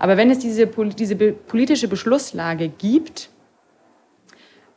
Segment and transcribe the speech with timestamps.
[0.00, 3.28] Aber wenn es diese, diese politische Beschlusslage gibt,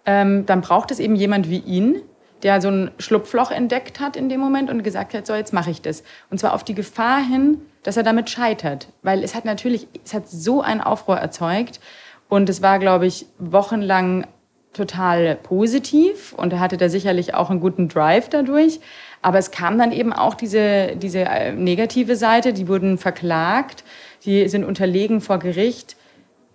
[0.05, 2.01] ähm, dann braucht es eben jemand wie ihn,
[2.43, 5.71] der so ein Schlupfloch entdeckt hat in dem Moment und gesagt hat, so jetzt mache
[5.71, 6.04] ich das.
[6.29, 8.89] Und zwar auf die Gefahr hin, dass er damit scheitert.
[9.01, 11.80] Weil es hat natürlich, es hat so einen Aufruhr erzeugt
[12.28, 14.28] und es war, glaube ich, wochenlang
[14.74, 18.82] total positiv und er hatte da sicherlich auch einen guten Drive dadurch.
[19.21, 23.86] Aber es kam dann eben auch diese, diese äh, negative Seite, die wurden verklagt,
[24.26, 25.98] die sind unterlegen vor Gericht.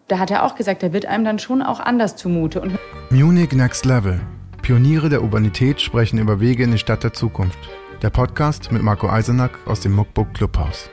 [0.09, 2.61] Da hat er auch gesagt, da wird einem dann schon auch anders zumute.
[2.61, 2.79] Und
[3.11, 4.21] Munich Next Level.
[4.63, 7.59] Pioniere der Urbanität sprechen über Wege in die Stadt der Zukunft.
[8.03, 10.91] Der Podcast mit Marco Eisenack aus dem Muckbook Clubhaus.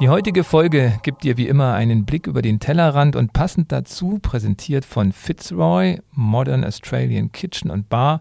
[0.00, 4.18] Die heutige Folge gibt dir wie immer einen Blick über den Tellerrand und passend dazu
[4.20, 8.20] präsentiert von Fitzroy, Modern Australian Kitchen und Bar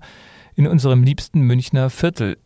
[0.55, 2.37] in unserem liebsten Münchner Viertel.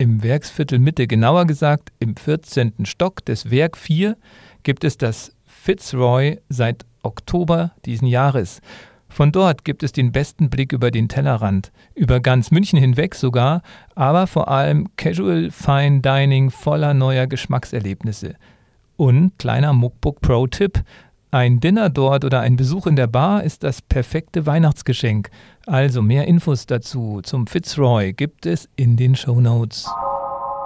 [0.00, 2.86] Im Werksviertel Mitte, genauer gesagt im 14.
[2.86, 4.16] Stock des Werk 4,
[4.62, 8.62] gibt es das Fitzroy seit Oktober diesen Jahres.
[9.10, 13.60] Von dort gibt es den besten Blick über den Tellerrand, über ganz München hinweg sogar,
[13.94, 18.36] aber vor allem Casual Fine Dining voller neuer Geschmackserlebnisse.
[18.96, 20.82] Und kleiner Muckbook Pro Tipp,
[21.32, 25.30] ein Dinner dort oder ein Besuch in der Bar ist das perfekte Weihnachtsgeschenk.
[25.70, 29.88] Also mehr Infos dazu zum Fitzroy gibt es in den Show Notes.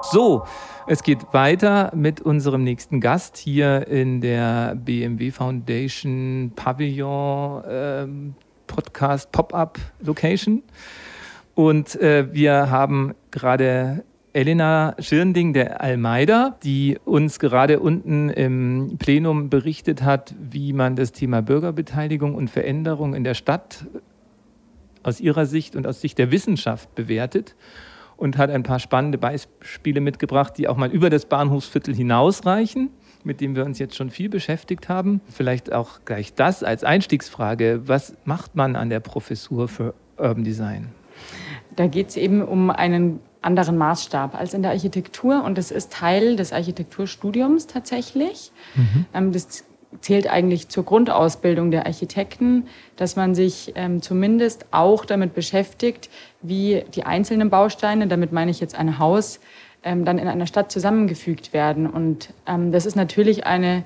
[0.01, 0.45] So,
[0.87, 8.07] es geht weiter mit unserem nächsten Gast hier in der BMW Foundation Pavillon äh,
[8.67, 10.63] Podcast Pop-up Location.
[11.55, 19.51] Und äh, wir haben gerade Elena Schirnding der Almeida, die uns gerade unten im Plenum
[19.51, 23.85] berichtet hat, wie man das Thema Bürgerbeteiligung und Veränderung in der Stadt
[25.05, 27.55] aus ihrer Sicht und aus Sicht der Wissenschaft bewertet
[28.17, 32.91] und hat ein paar spannende Beispiele mitgebracht, die auch mal über das Bahnhofsviertel hinausreichen,
[33.25, 35.21] mit dem wir uns jetzt schon viel beschäftigt haben.
[35.29, 37.83] Vielleicht auch gleich das als Einstiegsfrage.
[37.87, 40.89] Was macht man an der Professur für Urban Design?
[41.77, 45.93] Da geht es eben um einen anderen Maßstab als in der Architektur und das ist
[45.93, 48.53] Teil des Architekturstudiums tatsächlich.
[48.75, 49.07] Mhm.
[49.13, 49.65] Ähm, das
[50.01, 52.67] zählt eigentlich zur Grundausbildung der Architekten,
[52.97, 56.11] dass man sich ähm, zumindest auch damit beschäftigt,
[56.43, 59.41] wie die einzelnen Bausteine, damit meine ich jetzt ein Haus,
[59.83, 61.89] ähm, dann in einer Stadt zusammengefügt werden.
[61.89, 63.85] Und ähm, das ist natürlich eine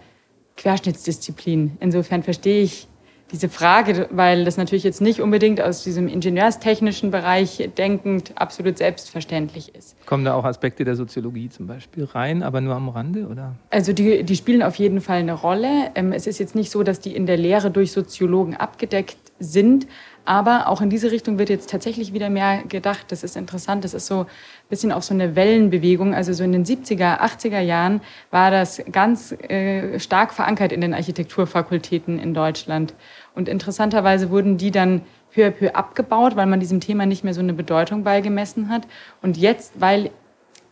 [0.56, 1.76] Querschnittsdisziplin.
[1.80, 2.88] Insofern verstehe ich
[3.30, 9.74] diese Frage, weil das natürlich jetzt nicht unbedingt aus diesem ingenieurstechnischen Bereich denkend absolut selbstverständlich
[9.74, 9.96] ist.
[10.06, 13.54] Kommen da auch Aspekte der Soziologie zum Beispiel rein, aber nur am Rande, oder?
[13.70, 15.90] Also die, die spielen auf jeden Fall eine Rolle.
[15.94, 19.86] Ähm, es ist jetzt nicht so, dass die in der Lehre durch Soziologen abgedeckt sind,
[20.28, 23.06] aber auch in diese Richtung wird jetzt tatsächlich wieder mehr gedacht.
[23.08, 23.82] Das ist interessant.
[23.84, 24.26] Das ist so ein
[24.68, 26.14] bisschen auch so eine Wellenbewegung.
[26.14, 30.92] Also so in den 70er, 80er Jahren war das ganz äh, stark verankert in den
[30.92, 32.92] Architekturfakultäten in Deutschland.
[33.38, 37.34] Und interessanterweise wurden die dann peu à peu abgebaut, weil man diesem Thema nicht mehr
[37.34, 38.82] so eine Bedeutung beigemessen hat.
[39.22, 40.10] Und jetzt, weil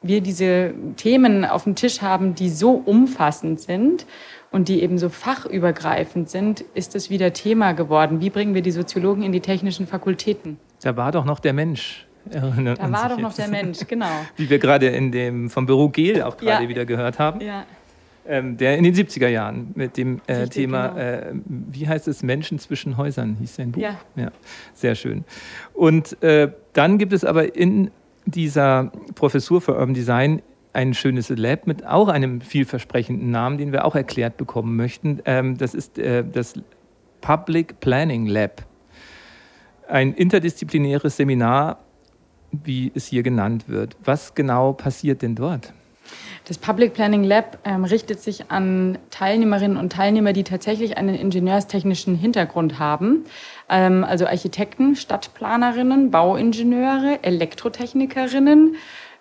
[0.03, 4.05] wir diese Themen auf dem Tisch haben, die so umfassend sind
[4.51, 8.21] und die eben so fachübergreifend sind, ist es wieder Thema geworden.
[8.21, 10.59] Wie bringen wir die Soziologen in die technischen Fakultäten?
[10.83, 12.05] Da war doch noch der Mensch.
[12.29, 12.43] Da
[12.91, 14.11] war doch noch der Mensch, genau.
[14.37, 16.69] Wie wir gerade in dem vom Büro Gel auch gerade ja.
[16.69, 17.41] wieder gehört haben.
[17.41, 17.65] Ja.
[18.29, 21.01] Ähm, der in den 70er Jahren mit dem äh, Richtig, Thema, genau.
[21.01, 23.83] äh, wie heißt es, Menschen zwischen Häusern, hieß sein Buch.
[23.83, 24.01] Ja.
[24.17, 24.31] ja
[24.75, 25.25] sehr schön.
[25.75, 27.91] Und äh, dann gibt es aber in
[28.25, 30.43] dieser Professur für Urban Design
[30.73, 35.21] ein schönes Lab mit auch einem vielversprechenden Namen, den wir auch erklärt bekommen möchten.
[35.25, 36.55] Ähm, das ist äh, das
[37.21, 38.63] Public Planning Lab.
[39.89, 41.79] Ein interdisziplinäres Seminar,
[42.51, 43.97] wie es hier genannt wird.
[44.05, 45.73] Was genau passiert denn dort?
[46.49, 52.15] Das Public Planning Lab ähm, richtet sich an Teilnehmerinnen und Teilnehmer, die tatsächlich einen ingenieurstechnischen
[52.15, 53.25] Hintergrund haben.
[53.69, 58.77] Ähm, also Architekten, Stadtplanerinnen, Bauingenieure, Elektrotechnikerinnen,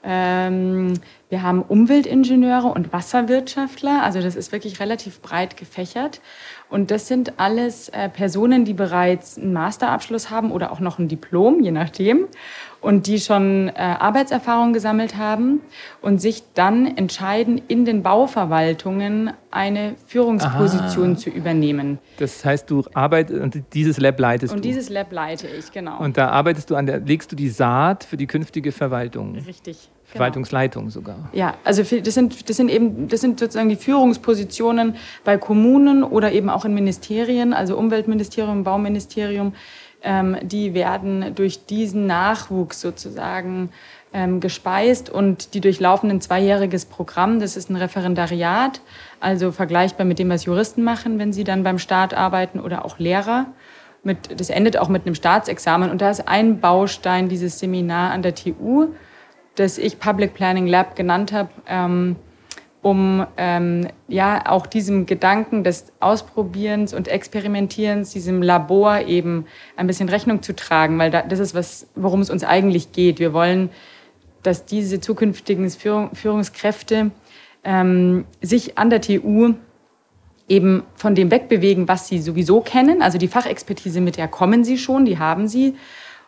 [0.07, 0.93] ähm,
[1.29, 4.03] wir haben Umweltingenieure und Wasserwirtschaftler.
[4.03, 6.21] Also das ist wirklich relativ breit gefächert.
[6.69, 11.07] Und das sind alles äh, Personen, die bereits einen Masterabschluss haben oder auch noch ein
[11.07, 12.27] Diplom, je nachdem.
[12.85, 15.61] Und die schon äh, Arbeitserfahrung gesammelt haben
[16.03, 21.17] und sich dann entscheiden, in den Bauverwaltungen eine Führungsposition Aha.
[21.17, 21.97] zu übernehmen.
[22.17, 24.67] Das heißt, du arbeitest und dieses Lab leitest und du.
[24.67, 25.97] Und dieses Lab leite ich, genau.
[25.99, 29.35] Und da arbeitest du an der, legst du die Saat für die künftige Verwaltung.
[29.47, 29.89] Richtig.
[30.11, 30.17] Genau.
[30.17, 31.29] Verwaltungsleitung sogar.
[31.33, 36.31] Ja, also das sind, das sind eben, das sind sozusagen die Führungspositionen bei Kommunen oder
[36.31, 39.53] eben auch in Ministerien, also Umweltministerium, Bauministerium.
[40.07, 43.71] Ähm, die werden durch diesen Nachwuchs sozusagen
[44.13, 47.39] ähm, gespeist und die durchlaufen ein zweijähriges Programm.
[47.39, 48.81] Das ist ein Referendariat,
[49.19, 52.99] also vergleichbar mit dem, was Juristen machen, wenn sie dann beim Staat arbeiten oder auch
[52.99, 53.47] Lehrer.
[54.03, 58.21] Mit, das endet auch mit einem Staatsexamen und da ist ein Baustein dieses Seminar an
[58.21, 58.89] der TU,
[59.55, 61.49] das ich Public Planning Lab genannt habe.
[61.67, 62.15] Ähm,
[62.85, 70.07] um ähm, ja auch diesem Gedanken des Ausprobierens und Experimentierens, diesem Labor eben ein bisschen
[70.07, 73.17] Rechnung zu tragen, weil da, das ist was, worum es uns eigentlich geht.
[73.17, 73.71] Wir wollen,
[74.43, 77.09] dass diese zukünftigen Führung, Führungskräfte
[77.63, 79.55] ähm, sich an der TU
[80.47, 83.01] eben von dem wegbewegen, was sie sowieso kennen.
[83.01, 85.73] Also die Fachexpertise, mit der kommen sie schon, die haben sie.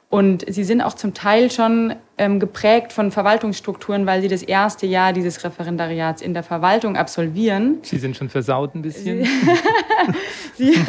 [0.09, 4.85] Und sie sind auch zum Teil schon ähm, geprägt von Verwaltungsstrukturen, weil sie das erste
[4.85, 7.79] Jahr dieses Referendariats in der Verwaltung absolvieren.
[7.81, 9.27] Sie sind schon versaut ein bisschen.
[10.55, 10.79] sie,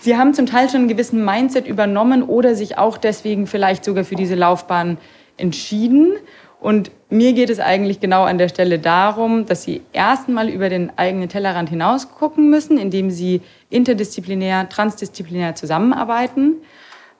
[0.00, 4.04] sie haben zum Teil schon einen gewissen Mindset übernommen oder sich auch deswegen vielleicht sogar
[4.04, 4.98] für diese Laufbahn
[5.38, 6.12] entschieden.
[6.60, 10.92] Und mir geht es eigentlich genau an der Stelle darum, dass sie erstmal über den
[10.98, 13.40] eigenen Tellerrand hinaus gucken müssen, indem sie
[13.70, 16.56] interdisziplinär, transdisziplinär zusammenarbeiten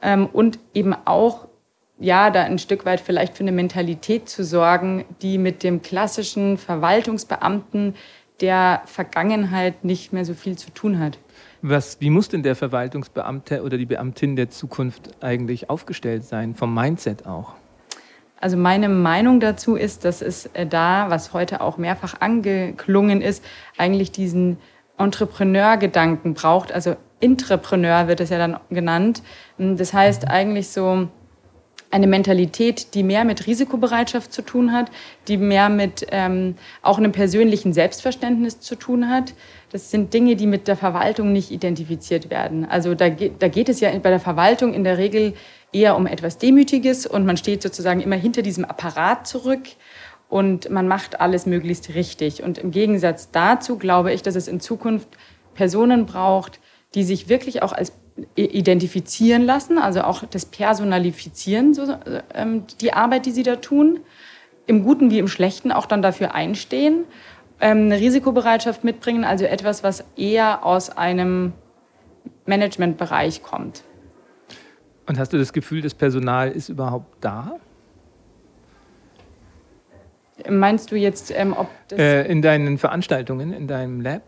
[0.02, 1.48] ähm, und eben auch
[2.00, 6.56] ja, da ein Stück weit vielleicht für eine Mentalität zu sorgen, die mit dem klassischen
[6.56, 7.94] Verwaltungsbeamten
[8.40, 11.18] der Vergangenheit nicht mehr so viel zu tun hat.
[11.60, 16.74] Was, wie muss denn der Verwaltungsbeamte oder die Beamtin der Zukunft eigentlich aufgestellt sein, vom
[16.74, 17.52] Mindset auch?
[18.40, 23.44] Also meine Meinung dazu ist, dass es äh, da, was heute auch mehrfach angeklungen ist,
[23.76, 24.56] eigentlich diesen
[24.96, 26.72] Entrepreneur-Gedanken braucht.
[26.72, 29.22] Also Intrapreneur wird es ja dann genannt.
[29.58, 31.08] Das heißt eigentlich so
[31.90, 34.90] eine Mentalität, die mehr mit Risikobereitschaft zu tun hat,
[35.26, 39.34] die mehr mit ähm, auch einem persönlichen Selbstverständnis zu tun hat.
[39.72, 42.64] Das sind Dinge, die mit der Verwaltung nicht identifiziert werden.
[42.64, 45.34] Also da, da geht es ja bei der Verwaltung in der Regel
[45.72, 49.62] eher um etwas Demütiges und man steht sozusagen immer hinter diesem Apparat zurück
[50.28, 52.42] und man macht alles möglichst richtig.
[52.44, 55.08] Und im Gegensatz dazu glaube ich, dass es in Zukunft
[55.54, 56.60] Personen braucht,
[56.94, 57.92] die sich wirklich auch als
[58.34, 61.96] identifizieren lassen, also auch das Personalifizieren, so,
[62.34, 64.00] ähm, die Arbeit, die sie da tun,
[64.66, 67.04] im Guten wie im Schlechten auch dann dafür einstehen,
[67.60, 71.52] ähm, eine Risikobereitschaft mitbringen, also etwas, was eher aus einem
[72.46, 73.84] Managementbereich kommt.
[75.06, 77.56] Und hast du das Gefühl, das Personal ist überhaupt da?
[80.48, 81.98] Meinst du jetzt, ähm, ob das.
[81.98, 84.22] Äh, in deinen Veranstaltungen, in deinem Lab?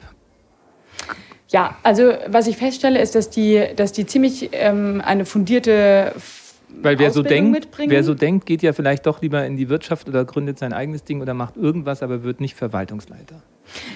[1.52, 6.12] Ja, also was ich feststelle, ist, dass die, dass die ziemlich ähm, eine fundierte
[6.80, 10.08] weil wer so, denkt, wer so denkt, geht ja vielleicht doch lieber in die Wirtschaft
[10.08, 13.42] oder gründet sein eigenes Ding oder macht irgendwas, aber wird nicht Verwaltungsleiter.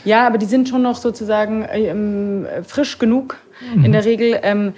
[0.05, 3.39] Ja, aber die sind schon noch sozusagen ähm, frisch genug
[3.75, 3.87] mhm.
[3.87, 4.75] in der Regel, ähm,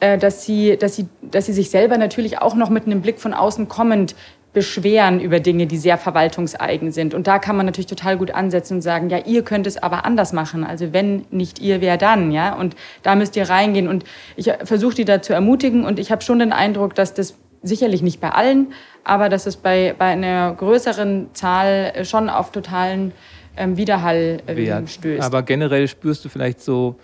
[0.00, 3.20] äh, dass, sie, dass, sie, dass sie sich selber natürlich auch noch mit einem Blick
[3.20, 4.16] von außen kommend
[4.52, 7.14] beschweren über Dinge, die sehr verwaltungseigen sind.
[7.14, 10.04] Und da kann man natürlich total gut ansetzen und sagen, ja, ihr könnt es aber
[10.04, 10.64] anders machen.
[10.64, 12.54] Also wenn nicht ihr, wer dann, ja?
[12.54, 13.88] Und da müsst ihr reingehen.
[13.88, 14.04] Und
[14.36, 15.84] ich versuche die da zu ermutigen.
[15.84, 18.72] Und ich habe schon den Eindruck, dass das sicherlich nicht bei allen,
[19.04, 23.12] aber dass es bei, bei einer größeren Zahl schon auf totalen
[23.56, 25.22] ähm, Widerhall ähm, stößt.
[25.22, 26.96] Aber generell spürst du vielleicht so,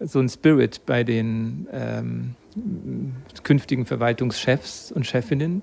[0.00, 2.34] so einen Spirit bei den ähm,
[3.42, 5.62] künftigen Verwaltungschefs und Chefinnen,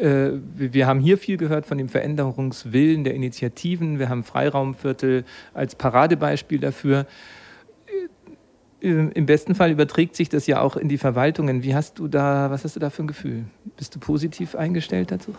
[0.00, 3.98] äh, wir haben hier viel gehört von dem Veränderungswillen der Initiativen.
[3.98, 7.06] Wir haben Freiraumviertel als Paradebeispiel dafür.
[8.82, 11.62] Äh, Im besten Fall überträgt sich das ja auch in die Verwaltungen.
[11.62, 13.44] Wie hast du da, was hast du da für ein Gefühl?
[13.76, 15.34] Bist du positiv eingestellt dazu?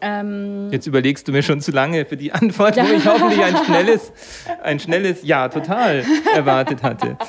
[0.00, 3.56] Ähm Jetzt überlegst du mir schon zu lange für die Antwort, wo ich hoffentlich ein
[3.64, 4.12] schnelles,
[4.62, 7.18] ein schnelles Ja total erwartet hatte.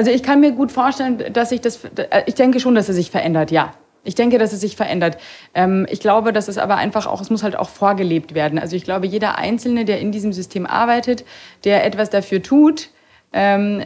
[0.00, 2.96] Also ich kann mir gut vorstellen, dass sich das, äh, ich denke schon, dass es
[2.96, 3.74] sich verändert, ja.
[4.02, 5.18] Ich denke, dass es sich verändert.
[5.52, 8.58] Ähm, ich glaube, dass es aber einfach auch, es muss halt auch vorgelebt werden.
[8.58, 11.26] Also ich glaube, jeder Einzelne, der in diesem System arbeitet,
[11.64, 12.88] der etwas dafür tut,
[13.34, 13.84] ähm,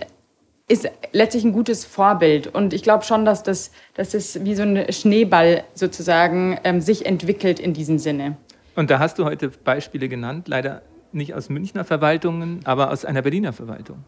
[0.69, 2.47] ist letztlich ein gutes Vorbild.
[2.47, 7.07] Und ich glaube schon, dass das, dass es wie so ein Schneeball sozusagen ähm, sich
[7.07, 8.37] entwickelt in diesem Sinne.
[8.77, 13.23] Und da hast du heute Beispiele genannt, leider nicht aus Münchner Verwaltungen, aber aus einer
[13.23, 14.05] Berliner Verwaltung.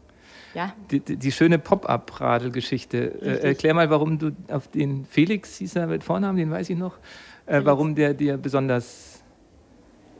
[0.56, 0.72] Ja.
[0.90, 3.20] Die, die, schöne Pop-up-Radelgeschichte.
[3.20, 6.78] Äh, erklär mal, warum du auf den Felix, hieß er mit Vornamen, den weiß ich
[6.78, 6.94] noch,
[7.44, 9.22] äh, warum der dir besonders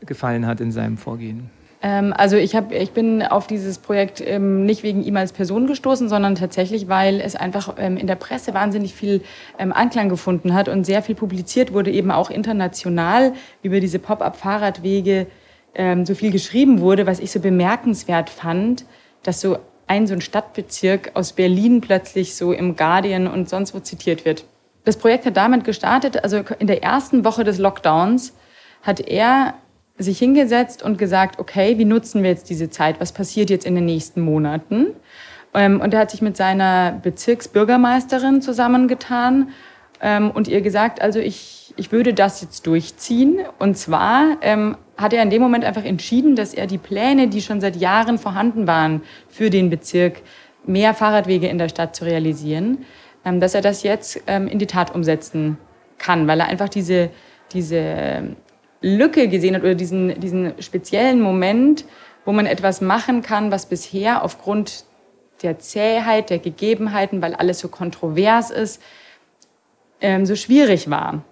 [0.05, 1.49] gefallen hat in seinem Vorgehen.
[1.81, 5.65] Ähm, also ich, hab, ich bin auf dieses Projekt ähm, nicht wegen ihm als Person
[5.65, 9.23] gestoßen, sondern tatsächlich, weil es einfach ähm, in der Presse wahnsinnig viel
[9.57, 15.25] ähm, Anklang gefunden hat und sehr viel publiziert wurde, eben auch international über diese Pop-up-Fahrradwege
[15.73, 18.85] ähm, so viel geschrieben wurde, was ich so bemerkenswert fand,
[19.23, 23.79] dass so ein so ein Stadtbezirk aus Berlin plötzlich so im Guardian und sonst wo
[23.79, 24.43] zitiert wird.
[24.83, 28.33] Das Projekt hat damit gestartet, also in der ersten Woche des Lockdowns
[28.83, 29.55] hat er
[29.97, 32.99] sich hingesetzt und gesagt, okay, wie nutzen wir jetzt diese Zeit?
[32.99, 34.87] Was passiert jetzt in den nächsten Monaten?
[35.53, 39.49] Ähm, und er hat sich mit seiner Bezirksbürgermeisterin zusammengetan
[40.01, 43.39] ähm, und ihr gesagt, also ich, ich würde das jetzt durchziehen.
[43.59, 47.41] Und zwar ähm, hat er in dem Moment einfach entschieden, dass er die Pläne, die
[47.41, 50.21] schon seit Jahren vorhanden waren für den Bezirk,
[50.65, 52.85] mehr Fahrradwege in der Stadt zu realisieren,
[53.23, 55.57] ähm, dass er das jetzt ähm, in die Tat umsetzen
[55.97, 57.09] kann, weil er einfach diese,
[57.53, 58.35] diese
[58.81, 61.85] Lücke gesehen hat oder diesen, diesen speziellen Moment,
[62.25, 64.83] wo man etwas machen kann, was bisher aufgrund
[65.43, 68.81] der Zähheit, der Gegebenheiten, weil alles so kontrovers ist,
[70.01, 71.23] ähm, so schwierig war.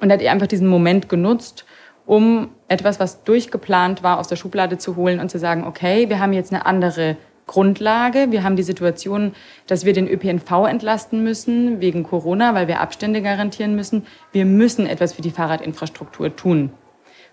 [0.00, 1.64] Und hat einfach diesen Moment genutzt,
[2.06, 6.18] um etwas, was durchgeplant war, aus der Schublade zu holen und zu sagen, okay, wir
[6.18, 7.16] haben jetzt eine andere
[7.46, 8.30] Grundlage.
[8.30, 9.32] Wir haben die Situation,
[9.66, 14.06] dass wir den ÖPNV entlasten müssen wegen Corona, weil wir Abstände garantieren müssen.
[14.32, 16.70] Wir müssen etwas für die Fahrradinfrastruktur tun.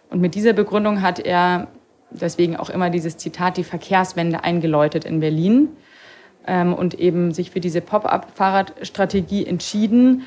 [0.09, 1.67] Und mit dieser Begründung hat er
[2.09, 5.69] deswegen auch immer dieses Zitat, die Verkehrswende eingeläutet in Berlin
[6.47, 10.23] ähm, und eben sich für diese Pop-up-Fahrradstrategie entschieden,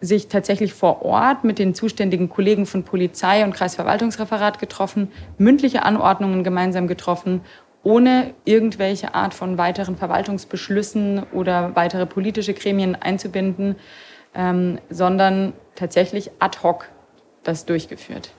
[0.00, 6.44] sich tatsächlich vor Ort mit den zuständigen Kollegen von Polizei und Kreisverwaltungsreferat getroffen, mündliche Anordnungen
[6.44, 7.40] gemeinsam getroffen,
[7.82, 13.76] ohne irgendwelche Art von weiteren Verwaltungsbeschlüssen oder weitere politische Gremien einzubinden,
[14.34, 16.88] ähm, sondern tatsächlich ad hoc
[17.42, 18.32] das durchgeführt.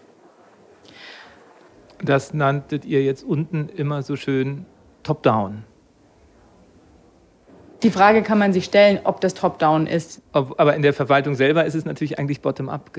[2.02, 4.66] Das nanntet ihr jetzt unten immer so schön
[5.04, 5.66] Top-Down.
[7.84, 10.22] Die Frage kann man sich stellen, ob das Top-Down ist.
[10.32, 12.92] Aber in der Verwaltung selber ist es natürlich eigentlich Bottom-up,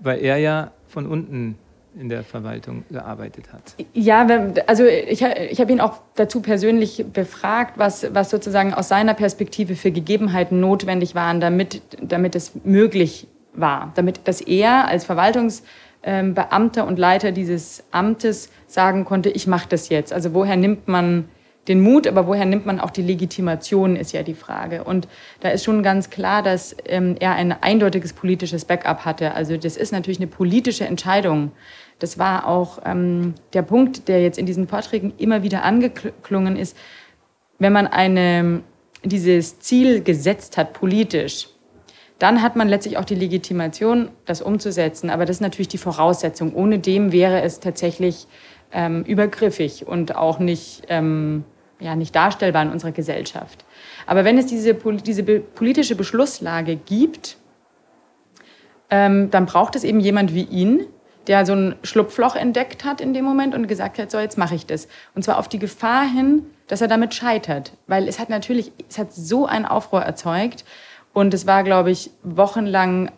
[0.00, 1.56] weil er ja von unten
[1.98, 3.74] in der Verwaltung gearbeitet hat.
[3.94, 4.26] Ja,
[4.66, 9.74] also ich, ich habe ihn auch dazu persönlich befragt, was, was sozusagen aus seiner Perspektive
[9.74, 16.98] für Gegebenheiten notwendig waren, damit, damit es möglich war, damit dass er als Verwaltungsbeamter und
[16.98, 20.12] Leiter dieses Amtes sagen konnte, ich mache das jetzt.
[20.12, 21.28] Also woher nimmt man
[21.68, 24.82] den Mut, aber woher nimmt man auch die Legitimation, ist ja die Frage.
[24.84, 25.08] Und
[25.40, 29.34] da ist schon ganz klar, dass ähm, er ein eindeutiges politisches Backup hatte.
[29.34, 31.52] Also das ist natürlich eine politische Entscheidung.
[31.98, 36.76] Das war auch ähm, der Punkt, der jetzt in diesen Vorträgen immer wieder angeklungen ist.
[37.58, 38.62] Wenn man eine,
[39.04, 41.48] dieses Ziel gesetzt hat, politisch,
[42.18, 45.08] dann hat man letztlich auch die Legitimation, das umzusetzen.
[45.10, 46.54] Aber das ist natürlich die Voraussetzung.
[46.54, 48.26] Ohne dem wäre es tatsächlich
[48.72, 51.44] ähm, übergriffig und auch nicht, ähm,
[51.80, 53.64] ja, nicht darstellbar in unserer Gesellschaft.
[54.06, 57.36] Aber wenn es diese, diese politische Beschlusslage gibt,
[58.90, 60.86] ähm, dann braucht es eben jemand wie ihn,
[61.26, 64.54] der so ein Schlupfloch entdeckt hat in dem Moment und gesagt hat, so jetzt mache
[64.54, 64.88] ich das.
[65.14, 67.72] Und zwar auf die Gefahr hin, dass er damit scheitert.
[67.86, 70.64] Weil es hat natürlich, es hat so einen Aufruhr erzeugt.
[71.12, 73.10] Und es war, glaube ich, wochenlang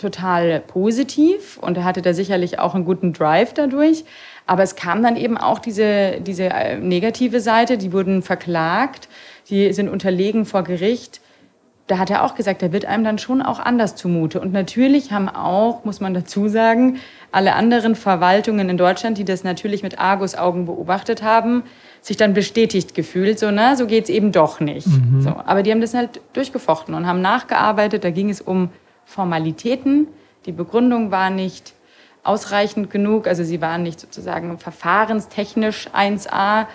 [0.00, 4.04] total positiv und er hatte da sicherlich auch einen guten Drive dadurch.
[4.46, 9.08] Aber es kam dann eben auch diese, diese äh, negative Seite, die wurden verklagt,
[9.48, 11.20] die sind unterlegen vor Gericht.
[11.86, 14.40] Da hat er auch gesagt, da wird einem dann schon auch anders zumute.
[14.40, 16.98] Und natürlich haben auch, muss man dazu sagen,
[17.32, 21.64] alle anderen Verwaltungen in Deutschland, die das natürlich mit Argusaugen beobachtet haben,
[22.00, 24.86] sich dann bestätigt gefühlt, so, na, so geht's eben doch nicht.
[24.86, 25.20] Mhm.
[25.20, 28.04] So, aber die haben das halt durchgefochten und haben nachgearbeitet.
[28.04, 28.70] Da ging es um
[29.04, 30.08] Formalitäten.
[30.46, 31.74] Die Begründung war nicht
[32.22, 36.66] ausreichend genug, also sie waren nicht sozusagen verfahrenstechnisch 1a,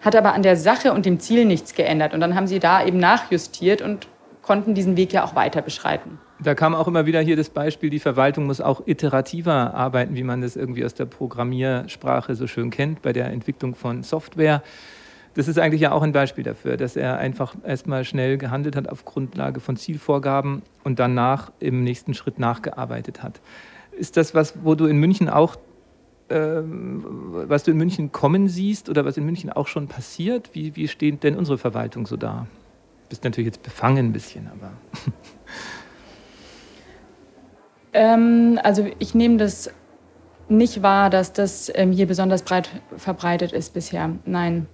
[0.00, 2.14] hat aber an der Sache und dem Ziel nichts geändert.
[2.14, 4.06] Und dann haben sie da eben nachjustiert und
[4.42, 6.18] konnten diesen Weg ja auch weiter beschreiten.
[6.38, 10.22] Da kam auch immer wieder hier das Beispiel, die Verwaltung muss auch iterativer arbeiten, wie
[10.22, 14.62] man das irgendwie aus der Programmiersprache so schön kennt, bei der Entwicklung von Software
[15.36, 18.88] das ist eigentlich ja auch ein Beispiel dafür, dass er einfach erstmal schnell gehandelt hat
[18.88, 23.42] auf Grundlage von Zielvorgaben und danach im nächsten Schritt nachgearbeitet hat.
[23.92, 25.56] Ist das was, wo du in München auch,
[26.30, 27.04] ähm,
[27.48, 30.50] was du in München kommen siehst oder was in München auch schon passiert?
[30.54, 32.46] Wie, wie steht denn unsere Verwaltung so da?
[33.10, 34.72] Bist natürlich jetzt befangen ein bisschen, aber.
[37.92, 39.70] ähm, also ich nehme das
[40.48, 44.12] nicht wahr, dass das ähm, hier besonders breit verbreitet ist bisher.
[44.24, 44.66] Nein.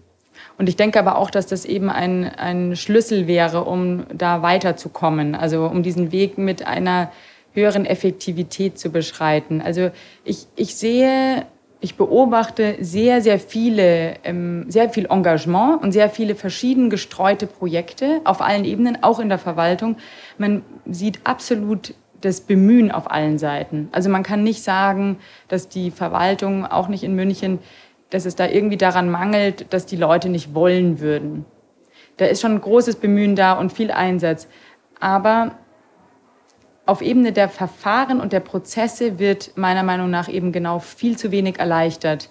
[0.59, 5.35] Und ich denke aber auch, dass das eben ein, ein Schlüssel wäre, um da weiterzukommen,
[5.35, 7.11] also um diesen Weg mit einer
[7.53, 9.61] höheren Effektivität zu beschreiten.
[9.61, 9.91] Also
[10.25, 11.47] ich, ich sehe,
[11.81, 18.21] ich beobachte sehr, sehr viele, ähm, sehr viel Engagement und sehr viele verschieden gestreute Projekte
[18.25, 19.97] auf allen Ebenen, auch in der Verwaltung.
[20.39, 23.89] Man sieht absolut das Bemühen auf allen Seiten.
[23.93, 27.59] Also man kann nicht sagen, dass die Verwaltung auch nicht in München
[28.13, 31.47] dass es da irgendwie daran mangelt, dass die Leute nicht wollen würden.
[32.19, 34.49] Da ist schon ein großes Bemühen da und viel Einsatz.
[35.01, 35.53] Aber
[36.85, 41.31] auf Ebene der Verfahren und der Prozesse wird meiner Meinung nach eben genau viel zu
[41.31, 42.29] wenig erleichtert.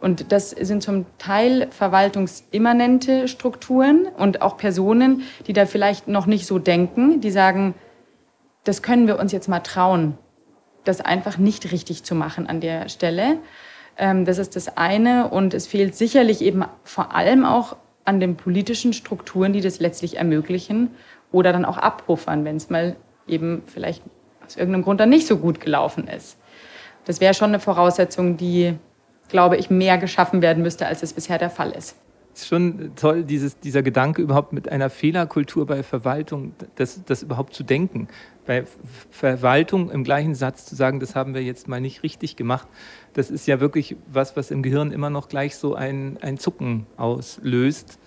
[0.00, 6.46] Und das sind zum Teil verwaltungsimmanente Strukturen und auch Personen, die da vielleicht noch nicht
[6.46, 7.74] so denken, die sagen,
[8.62, 10.16] das können wir uns jetzt mal trauen,
[10.84, 13.38] das einfach nicht richtig zu machen an der Stelle.
[13.96, 15.28] Ähm, das ist das eine.
[15.28, 20.16] Und es fehlt sicherlich eben vor allem auch an den politischen Strukturen, die das letztlich
[20.18, 20.90] ermöglichen
[21.32, 22.96] oder dann auch abpuffern, wenn es mal
[23.26, 24.02] eben vielleicht
[24.44, 26.38] aus irgendeinem Grund dann nicht so gut gelaufen ist.
[27.06, 28.74] Das wäre schon eine Voraussetzung, die,
[29.28, 31.96] glaube ich, mehr geschaffen werden müsste, als es bisher der Fall ist.
[32.34, 37.54] Ist schon toll, dieses, dieser Gedanke überhaupt mit einer Fehlerkultur bei Verwaltung, das, das überhaupt
[37.54, 38.08] zu denken.
[38.44, 38.64] Bei
[39.10, 42.66] Verwaltung im gleichen Satz zu sagen, das haben wir jetzt mal nicht richtig gemacht,
[43.12, 46.86] das ist ja wirklich was, was im Gehirn immer noch gleich so ein, ein Zucken
[46.96, 48.00] auslöst.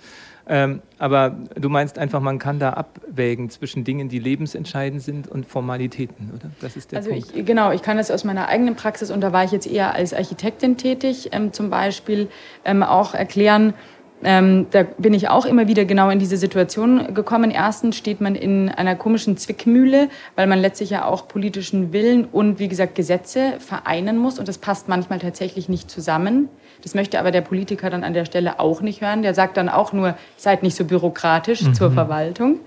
[0.49, 5.45] Ähm, aber du meinst einfach, man kann da abwägen zwischen Dingen, die lebensentscheidend sind und
[5.45, 6.49] Formalitäten, oder?
[6.61, 7.35] Das ist der also Punkt.
[7.35, 9.93] Ich, genau, ich kann das aus meiner eigenen Praxis, und da war ich jetzt eher
[9.93, 12.29] als Architektin tätig, ähm, zum Beispiel
[12.63, 13.73] ähm, auch erklären,
[14.23, 17.51] ähm, da bin ich auch immer wieder genau in diese Situation gekommen.
[17.51, 22.57] Erstens steht man in einer komischen Zwickmühle, weil man letztlich ja auch politischen Willen und,
[22.57, 24.39] wie gesagt, Gesetze vereinen muss.
[24.39, 26.49] Und das passt manchmal tatsächlich nicht zusammen.
[26.81, 29.21] Das möchte aber der Politiker dann an der Stelle auch nicht hören.
[29.21, 31.73] Der sagt dann auch nur, seid nicht so bürokratisch mhm.
[31.75, 32.59] zur Verwaltung.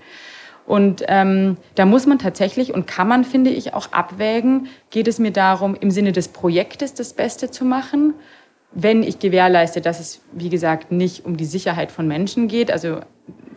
[0.65, 5.19] Und ähm, da muss man tatsächlich und kann man, finde ich, auch abwägen, geht es
[5.19, 8.13] mir darum, im Sinne des Projektes das Beste zu machen
[8.73, 13.01] wenn ich gewährleiste, dass es, wie gesagt, nicht um die Sicherheit von Menschen geht, also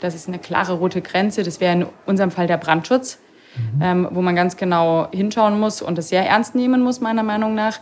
[0.01, 3.19] das ist eine klare rote Grenze, das wäre in unserem Fall der Brandschutz,
[3.57, 3.83] mhm.
[3.83, 7.55] ähm, wo man ganz genau hinschauen muss und das sehr ernst nehmen muss, meiner Meinung
[7.55, 7.81] nach.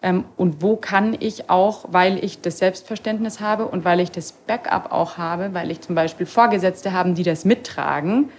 [0.00, 4.30] Ähm, und wo kann ich auch, weil ich das Selbstverständnis habe und weil ich das
[4.30, 8.30] Backup auch habe, weil ich zum Beispiel Vorgesetzte habe, die das mittragen,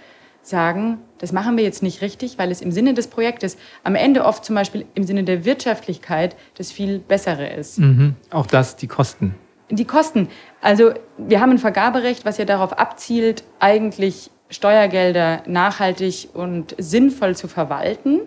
[0.42, 4.24] sagen, das machen wir jetzt nicht richtig, weil es im Sinne des Projektes am Ende
[4.24, 7.78] oft zum Beispiel im Sinne der Wirtschaftlichkeit das viel Bessere ist.
[7.78, 8.16] Mhm.
[8.30, 9.34] Auch das, die Kosten.
[9.70, 10.28] Die Kosten.
[10.60, 17.46] Also wir haben ein Vergaberecht, was ja darauf abzielt, eigentlich Steuergelder nachhaltig und sinnvoll zu
[17.46, 18.22] verwalten.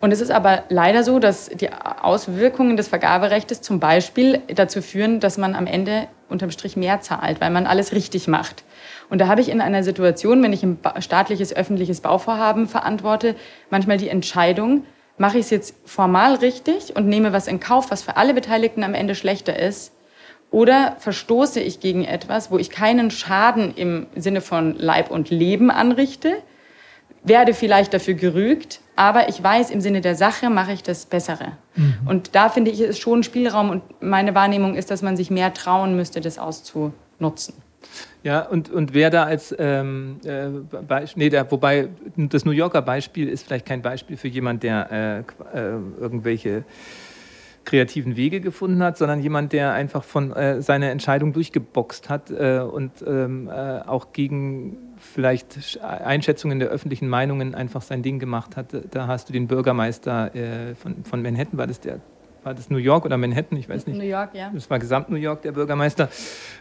[0.00, 5.20] Und es ist aber leider so, dass die Auswirkungen des Vergaberechts zum Beispiel dazu führen,
[5.20, 8.64] dass man am Ende unterm Strich mehr zahlt, weil man alles richtig macht.
[9.10, 13.36] Und da habe ich in einer Situation, wenn ich ein staatliches, öffentliches Bauvorhaben verantworte,
[13.68, 14.84] manchmal die Entscheidung,
[15.18, 18.82] mache ich es jetzt formal richtig und nehme was in Kauf, was für alle Beteiligten
[18.82, 19.92] am Ende schlechter ist,
[20.50, 25.70] oder verstoße ich gegen etwas, wo ich keinen Schaden im Sinne von Leib und Leben
[25.70, 26.38] anrichte,
[27.22, 31.52] werde vielleicht dafür gerügt, aber ich weiß, im Sinne der Sache mache ich das Bessere.
[31.74, 31.94] Mhm.
[32.06, 35.52] Und da finde ich, ist schon Spielraum und meine Wahrnehmung ist, dass man sich mehr
[35.54, 37.54] trauen müsste, das auszunutzen.
[38.22, 40.48] Ja, und, und wer da als, ähm, äh,
[41.14, 45.58] nee, der, wobei das New Yorker Beispiel ist vielleicht kein Beispiel für jemand, der äh,
[45.58, 46.64] äh, irgendwelche
[47.64, 52.60] kreativen Wege gefunden hat, sondern jemand, der einfach von äh, seiner Entscheidung durchgeboxt hat äh,
[52.60, 58.68] und ähm, äh, auch gegen vielleicht Einschätzungen der öffentlichen Meinungen einfach sein Ding gemacht hat.
[58.90, 62.00] Da hast du den Bürgermeister äh, von, von Manhattan, war das der
[62.44, 63.98] war das New York oder Manhattan, ich weiß nicht.
[63.98, 64.50] New York, ja.
[64.52, 66.08] Das war Gesamt New York, der Bürgermeister,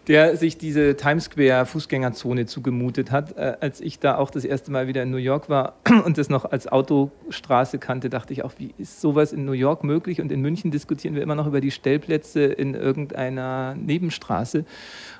[0.08, 3.38] der sich diese Times Square Fußgängerzone zugemutet hat.
[3.38, 5.76] Äh, als ich da auch das erste Mal wieder in New York war
[6.06, 9.84] und das noch als Autostraße kannte, dachte ich auch, wie ist sowas in New York
[9.84, 10.22] möglich?
[10.22, 14.66] Und in München diskutieren wir immer noch über die Stellplätze in irgendeiner Nebenstraße,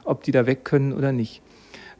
[0.04, 1.42] ob die da weg können oder nicht.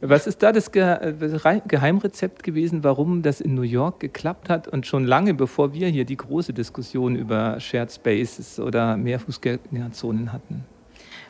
[0.02, 5.04] Was ist da das Geheimrezept gewesen, warum das in New York geklappt hat und schon
[5.04, 10.64] lange bevor wir hier die große Diskussion über Shared Spaces oder Mehrfußgängerzonen hatten?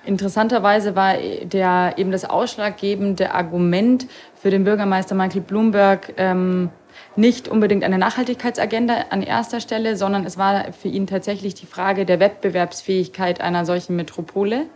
[0.06, 6.70] Interessanterweise war der, eben das ausschlaggebende Argument für den Bürgermeister Michael Bloomberg ähm,
[7.16, 12.06] nicht unbedingt eine Nachhaltigkeitsagenda an erster Stelle, sondern es war für ihn tatsächlich die Frage
[12.06, 14.66] der Wettbewerbsfähigkeit einer solchen Metropole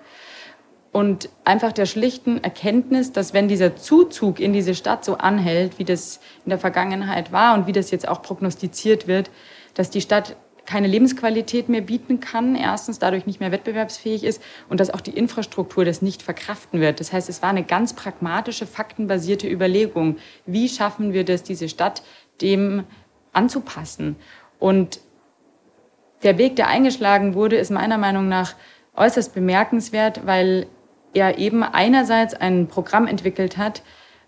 [0.94, 5.85] und einfach der schlichten Erkenntnis, dass wenn dieser Zuzug in diese Stadt so anhält, wie
[5.85, 9.28] das in der Vergangenheit war und wie das jetzt auch prognostiziert wird,
[9.74, 14.78] dass die Stadt keine Lebensqualität mehr bieten kann, erstens dadurch nicht mehr wettbewerbsfähig ist und
[14.78, 17.00] dass auch die Infrastruktur das nicht verkraften wird.
[17.00, 20.18] Das heißt, es war eine ganz pragmatische, faktenbasierte Überlegung.
[20.46, 22.04] Wie schaffen wir das, diese Stadt
[22.40, 22.85] dem
[23.33, 24.14] anzupassen?
[24.61, 25.00] Und
[26.22, 28.54] der Weg, der eingeschlagen wurde, ist meiner Meinung nach
[28.94, 30.68] äußerst bemerkenswert, weil
[31.14, 33.83] er eben einerseits ein Programm entwickelt hat,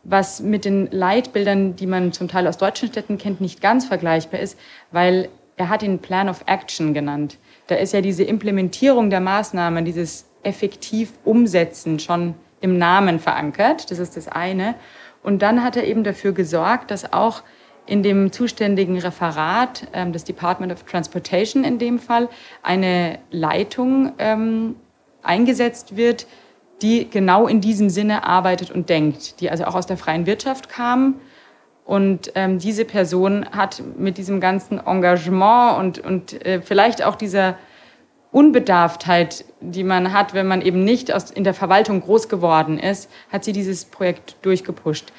[0.04, 4.40] was mit den Leitbildern, die man zum Teil aus deutschen Städten kennt, nicht ganz vergleichbar
[4.40, 4.58] ist,
[4.92, 7.38] weil er hat ihn Plan of Action genannt.
[7.66, 13.90] Da ist ja diese Implementierung der Maßnahmen, dieses effektiv umsetzen, schon im Namen verankert.
[13.90, 14.74] Das ist das eine.
[15.22, 17.42] Und dann hat er eben dafür gesorgt, dass auch
[17.86, 22.28] in dem zuständigen Referat ähm, des Department of Transportation in dem Fall
[22.62, 24.76] eine Leitung ähm,
[25.22, 26.26] eingesetzt wird,
[26.82, 30.68] die genau in diesem Sinne arbeitet und denkt, die also auch aus der freien Wirtschaft
[30.68, 31.16] kam.
[31.84, 37.56] Und ähm, diese Person hat mit diesem ganzen Engagement und, und äh, vielleicht auch dieser
[38.32, 43.10] Unbedarftheit, die man hat, wenn man eben nicht aus, in der Verwaltung groß geworden ist,
[43.30, 45.12] hat sie dieses Projekt durchgepusht.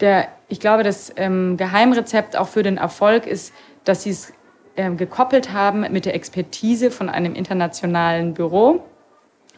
[0.00, 3.52] Der, ich glaube, das ähm, Geheimrezept auch für den Erfolg ist,
[3.84, 4.32] dass sie es
[4.76, 8.82] ähm, gekoppelt haben mit der Expertise von einem internationalen Büro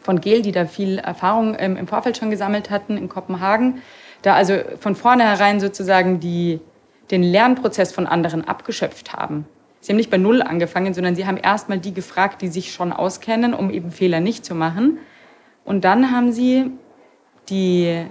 [0.05, 3.83] von Gel, die da viel Erfahrung ähm, im Vorfeld schon gesammelt hatten in Kopenhagen.
[4.23, 6.61] Da also von vornherein sozusagen die,
[7.11, 9.47] den Lernprozess von anderen abgeschöpft haben.
[9.81, 12.93] Sie haben nicht bei Null angefangen, sondern sie haben erstmal die gefragt, die sich schon
[12.93, 14.99] auskennen, um eben Fehler nicht zu machen.
[15.65, 16.71] Und dann haben sie
[17.49, 18.07] die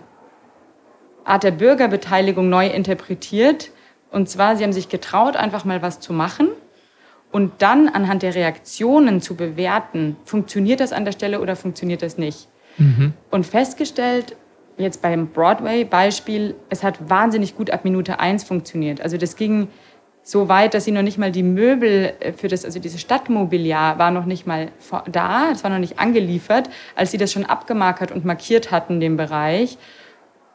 [1.24, 3.72] Art der Bürgerbeteiligung neu interpretiert.
[4.12, 6.50] Und zwar, sie haben sich getraut, einfach mal was zu machen
[7.34, 12.20] und dann anhand der Reaktionen zu bewerten, funktioniert das an der Stelle oder funktioniert das
[12.20, 12.48] nicht.
[12.78, 13.14] Mhm.
[13.32, 14.36] Und festgestellt,
[14.78, 19.02] jetzt beim Broadway-Beispiel, es hat wahnsinnig gut ab Minute eins funktioniert.
[19.02, 19.68] Also das ging
[20.22, 23.98] so weit, dass sie noch nicht mal die Möbel äh, für das, also diese Stadtmobiliar
[23.98, 24.70] war noch nicht mal
[25.12, 29.18] da, es war noch nicht angeliefert, als sie das schon abgemarkert und markiert hatten, den
[29.18, 29.80] Bereich.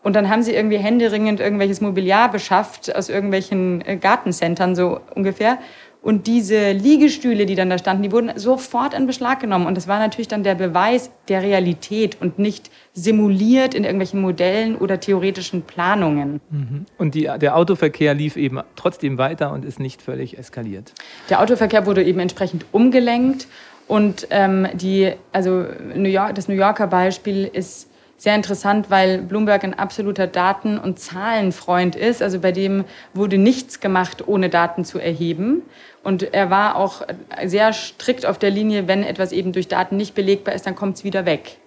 [0.04, 5.58] Und dann haben sie irgendwie händeringend irgendwelches Mobiliar beschafft aus irgendwelchen äh, Gartencentern, so ungefähr.
[6.00, 9.66] Und diese Liegestühle, die dann da standen, die wurden sofort in Beschlag genommen.
[9.66, 14.76] Und das war natürlich dann der Beweis der Realität und nicht simuliert in irgendwelchen Modellen
[14.76, 16.40] oder theoretischen Planungen.
[16.50, 16.86] Mhm.
[16.98, 20.92] Und die, der Autoverkehr lief eben trotzdem weiter und ist nicht völlig eskaliert.
[21.30, 23.48] Der Autoverkehr wurde eben entsprechend umgelenkt.
[23.88, 27.87] Und ähm, die, also New York, das New Yorker Beispiel ist
[28.18, 32.20] sehr interessant, weil Bloomberg ein absoluter Daten- und Zahlenfreund ist.
[32.20, 35.62] Also bei dem wurde nichts gemacht, ohne Daten zu erheben.
[36.02, 37.02] Und er war auch
[37.46, 40.96] sehr strikt auf der Linie, wenn etwas eben durch Daten nicht belegbar ist, dann kommt
[40.96, 41.58] es wieder weg.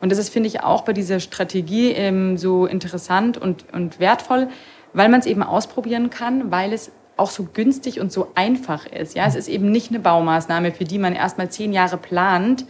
[0.00, 4.48] Und das ist, finde ich, auch bei dieser Strategie ähm, so interessant und, und wertvoll,
[4.92, 9.16] weil man es eben ausprobieren kann, weil es auch so günstig und so einfach ist.
[9.16, 12.64] Ja, es ist eben nicht eine Baumaßnahme, für die man erstmal zehn Jahre plant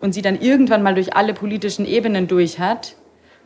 [0.00, 2.96] und sie dann irgendwann mal durch alle politischen Ebenen durch hat.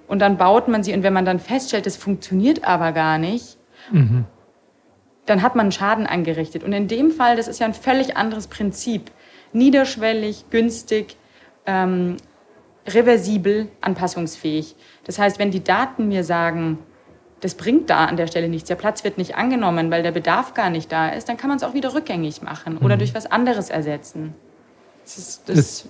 [0.09, 3.57] Und dann baut man sie und wenn man dann feststellt, es funktioniert aber gar nicht,
[3.91, 4.27] mhm.
[5.25, 6.65] dann hat man einen Schaden angerichtet.
[6.65, 9.11] Und in dem Fall, das ist ja ein völlig anderes Prinzip.
[9.55, 11.17] Niederschwellig, günstig,
[11.67, 12.17] ähm,
[12.87, 14.75] reversibel, anpassungsfähig.
[15.05, 16.79] Das heißt, wenn die Daten mir sagen,
[17.41, 20.55] das bringt da an der Stelle nichts, der Platz wird nicht angenommen, weil der Bedarf
[20.55, 23.01] gar nicht da ist, dann kann man es auch wieder rückgängig machen oder mhm.
[23.01, 24.35] durch was anderes ersetzen.
[25.05, 25.89] Das ist, das, das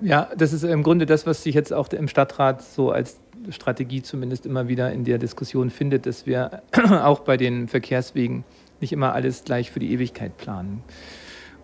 [0.00, 3.18] ja, das ist im Grunde das, was sich jetzt auch im Stadtrat so als
[3.50, 6.62] Strategie zumindest immer wieder in der Diskussion findet, dass wir
[7.02, 8.44] auch bei den Verkehrswegen
[8.80, 10.82] nicht immer alles gleich für die Ewigkeit planen.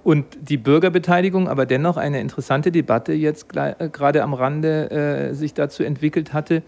[0.04, 5.54] Und die Bürgerbeteiligung, aber dennoch eine interessante Debatte jetzt äh, gerade am Rande äh, sich
[5.54, 6.62] dazu entwickelt hatte.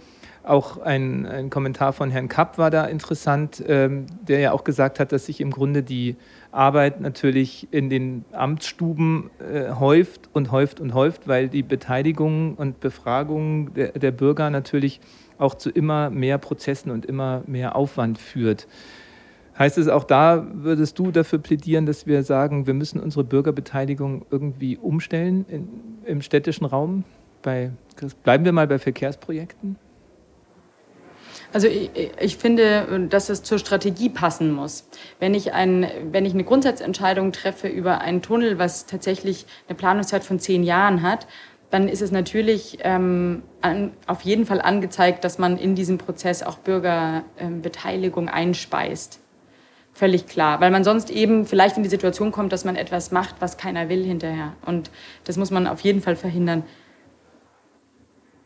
[0.44, 5.00] Auch ein, ein, Kommentar von Herrn Kapp war da interessant, ähm, der ja auch gesagt
[5.00, 6.16] hat, dass sich im Grunde die
[6.54, 12.80] Arbeit natürlich in den Amtsstuben äh, häuft und häuft und häuft, weil die Beteiligung und
[12.80, 15.00] Befragung der, der Bürger natürlich
[15.38, 18.68] auch zu immer mehr Prozessen und immer mehr Aufwand führt.
[19.58, 24.26] Heißt es auch da, würdest du dafür plädieren, dass wir sagen, wir müssen unsere Bürgerbeteiligung
[24.30, 25.68] irgendwie umstellen in,
[26.04, 27.04] im städtischen Raum?
[27.42, 27.70] Bei,
[28.24, 29.76] bleiben wir mal bei Verkehrsprojekten?
[31.54, 31.90] Also ich,
[32.20, 34.88] ich, finde, dass es zur Strategie passen muss.
[35.20, 40.24] Wenn ich, ein, wenn ich eine Grundsatzentscheidung treffe über einen Tunnel, was tatsächlich eine Planungszeit
[40.24, 41.28] von zehn Jahren hat,
[41.70, 46.42] dann ist es natürlich ähm, an, auf jeden Fall angezeigt, dass man in diesem Prozess
[46.42, 49.20] auch Bürgerbeteiligung ähm, einspeist.
[49.92, 53.36] Völlig klar, weil man sonst eben vielleicht in die Situation kommt, dass man etwas macht,
[53.38, 54.54] was keiner will hinterher.
[54.66, 54.90] Und
[55.22, 56.64] das muss man auf jeden Fall verhindern.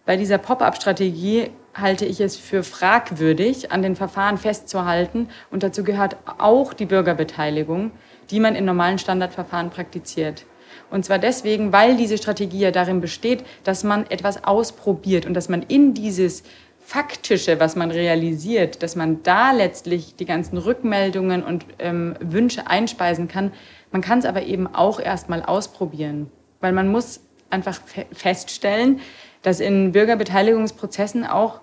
[0.09, 5.29] Bei dieser Pop-up-Strategie halte ich es für fragwürdig, an den Verfahren festzuhalten.
[5.51, 7.91] Und dazu gehört auch die Bürgerbeteiligung,
[8.31, 10.47] die man in normalen Standardverfahren praktiziert.
[10.91, 15.51] Und zwar deswegen, weil diese Strategie ja darin besteht, dass man etwas ausprobiert und dass
[15.51, 16.43] man in dieses
[16.81, 23.29] Faktische, was man realisiert, dass man da letztlich die ganzen Rückmeldungen und ähm, Wünsche einspeisen
[23.29, 23.53] kann.
[23.93, 26.31] Man kann es aber eben auch erstmal ausprobieren,
[26.63, 29.01] weil man muss einfach fe feststellen,
[29.43, 31.61] dass in Bürgerbeteiligungsprozessen auch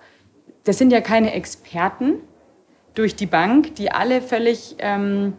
[0.66, 2.14] das sind ja keine Experten
[2.94, 5.34] durch die Bank, die alle völlig ähm,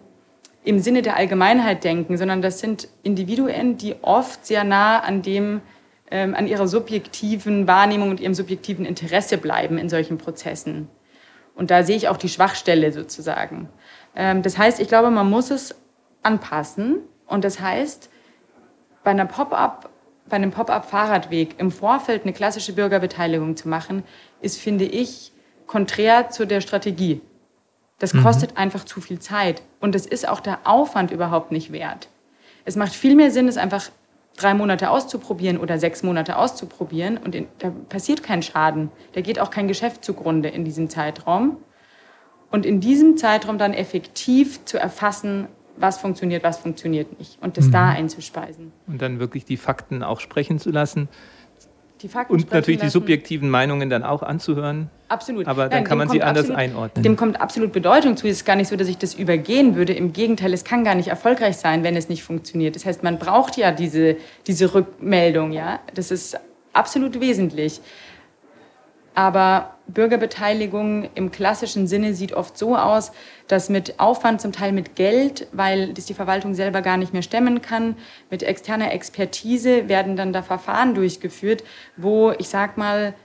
[0.63, 5.61] im Sinne der Allgemeinheit denken, sondern das sind Individuen, die oft sehr nah an dem,
[6.09, 10.87] ähm, an ihrer subjektiven Wahrnehmung und ihrem subjektiven Interesse bleiben in solchen Prozessen.
[11.55, 13.67] Und da sehe ich auch die Schwachstelle sozusagen.
[14.15, 15.75] Ähm, das heißt, ich glaube, man muss es
[16.23, 16.99] anpassen.
[17.25, 18.09] Und das heißt,
[19.03, 19.89] bei einer Pop-up,
[20.29, 24.03] bei einem Pop-up-Fahrradweg im Vorfeld eine klassische Bürgerbeteiligung zu machen,
[24.41, 25.31] ist, finde ich,
[25.65, 27.21] konträr zu der Strategie.
[27.99, 28.23] Das mhm.
[28.23, 29.61] kostet einfach zu viel Zeit.
[29.79, 32.09] Und es ist auch der Aufwand überhaupt nicht wert.
[32.65, 33.89] Es macht viel mehr Sinn, es einfach
[34.37, 37.17] drei Monate auszuprobieren oder sechs Monate auszuprobieren.
[37.17, 38.91] Und in, da passiert kein Schaden.
[39.13, 41.57] Da geht auch kein Geschäft zugrunde in diesem Zeitraum.
[42.49, 45.47] Und in diesem Zeitraum dann effektiv zu erfassen,
[45.79, 47.37] was funktioniert, was funktioniert nicht.
[47.41, 47.71] Und das mhm.
[47.71, 48.71] da einzuspeisen.
[48.87, 51.09] Und dann wirklich die Fakten auch sprechen zu lassen
[52.01, 52.87] die Fakten Und natürlich lassen.
[52.87, 54.89] die subjektiven Meinungen dann auch anzuhören.
[55.07, 55.47] Absolut.
[55.47, 57.03] Aber dann Nein, kann man sie anders absolut, einordnen.
[57.03, 58.27] Dem kommt absolut Bedeutung zu.
[58.27, 59.93] Es ist gar nicht so, dass ich das übergehen würde.
[59.93, 62.75] Im Gegenteil, es kann gar nicht erfolgreich sein, wenn es nicht funktioniert.
[62.75, 65.53] Das heißt, man braucht ja diese, diese Rückmeldung.
[65.53, 65.79] Ja?
[65.93, 66.37] Das ist
[66.73, 67.81] absolut wesentlich.
[69.17, 73.11] Aber Bürgerbeteiligung im klassischen Sinne sieht oft so aus,
[73.47, 77.23] dass mit Aufwand, zum Teil mit Geld, weil das die Verwaltung selber gar nicht mehr
[77.23, 77.95] stemmen kann,
[78.29, 81.63] mit externer Expertise werden dann da Verfahren durchgeführt,
[81.95, 83.15] wo ich sag mal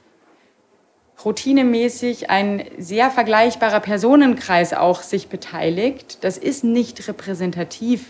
[1.22, 6.24] routinemäßig ein sehr vergleichbarer Personenkreis auch sich beteiligt.
[6.24, 8.06] Das ist nicht repräsentativ.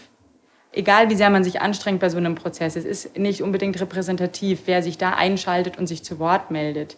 [0.71, 4.61] Egal wie sehr man sich anstrengt bei so einem Prozess, es ist nicht unbedingt repräsentativ,
[4.67, 6.97] wer sich da einschaltet und sich zu Wort meldet.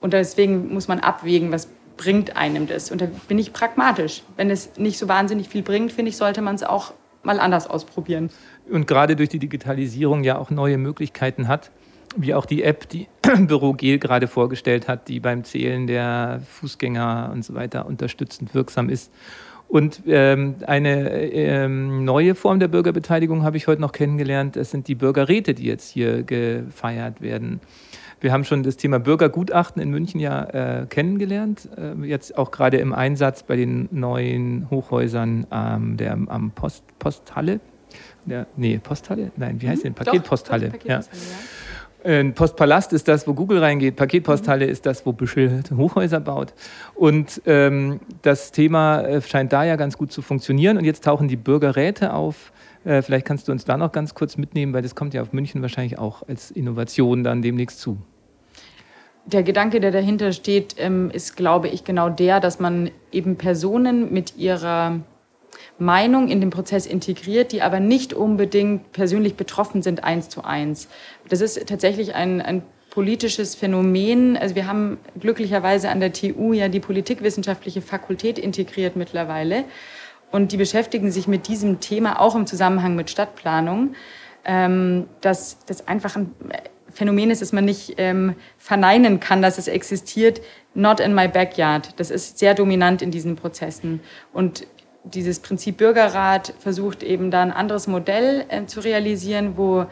[0.00, 2.90] Und deswegen muss man abwägen, was bringt einem das.
[2.90, 4.22] Und da bin ich pragmatisch.
[4.36, 7.68] Wenn es nicht so wahnsinnig viel bringt, finde ich, sollte man es auch mal anders
[7.68, 8.30] ausprobieren.
[8.70, 11.70] Und gerade durch die Digitalisierung ja auch neue Möglichkeiten hat,
[12.16, 13.08] wie auch die App, die
[13.40, 18.88] Büro Gel gerade vorgestellt hat, die beim Zählen der Fußgänger und so weiter unterstützend wirksam
[18.88, 19.12] ist.
[19.68, 24.56] Und ähm, eine ähm, neue Form der Bürgerbeteiligung habe ich heute noch kennengelernt.
[24.56, 27.60] Das sind die Bürgerräte, die jetzt hier gefeiert werden.
[28.20, 32.78] Wir haben schon das Thema Bürgergutachten in München ja äh, kennengelernt, äh, jetzt auch gerade
[32.78, 37.60] im Einsatz bei den neuen Hochhäusern ähm, der, am Post, Posthalle.
[38.26, 39.30] Der, nee, Posthalle?
[39.36, 39.94] Nein, wie heißt mhm, denn?
[39.94, 40.70] Paketposthalle.
[40.70, 41.00] Doch, ja.
[41.00, 42.30] ja.
[42.32, 43.96] Postpalast ist das, wo Google reingeht.
[43.96, 44.72] Paketposthalle mhm.
[44.72, 46.54] ist das, wo Büschel Hochhäuser baut.
[46.94, 50.76] Und ähm, das Thema äh, scheint da ja ganz gut zu funktionieren.
[50.78, 52.52] Und jetzt tauchen die Bürgerräte auf
[52.88, 55.32] äh, vielleicht kannst du uns da noch ganz kurz mitnehmen, weil das kommt ja auf
[55.32, 57.98] München wahrscheinlich auch als Innovation dann demnächst zu.
[59.26, 64.10] Der Gedanke, der dahinter steht, ähm, ist, glaube ich, genau der, dass man eben Personen
[64.10, 65.00] mit ihrer
[65.78, 70.88] Meinung in den Prozess integriert, die aber nicht unbedingt persönlich betroffen sind, eins zu eins.
[71.28, 74.38] Das ist tatsächlich ein, ein politisches Phänomen.
[74.38, 79.64] Also wir haben glücklicherweise an der TU ja die politikwissenschaftliche Fakultät integriert mittlerweile.
[80.30, 83.94] Und die beschäftigen sich mit diesem Thema auch im Zusammenhang mit Stadtplanung,
[84.44, 86.34] ähm, dass das einfach ein
[86.92, 90.40] Phänomen ist, das man nicht ähm, verneinen kann, dass es existiert.
[90.74, 91.98] Not in my backyard.
[91.98, 94.00] Das ist sehr dominant in diesen Prozessen.
[94.32, 94.66] Und
[95.04, 99.86] dieses Prinzip Bürgerrat versucht eben da ein anderes Modell äh, zu realisieren, wo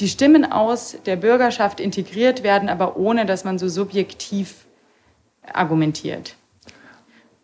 [0.00, 4.66] die Stimmen aus der Bürgerschaft integriert werden, aber ohne dass man so subjektiv
[5.52, 6.36] argumentiert.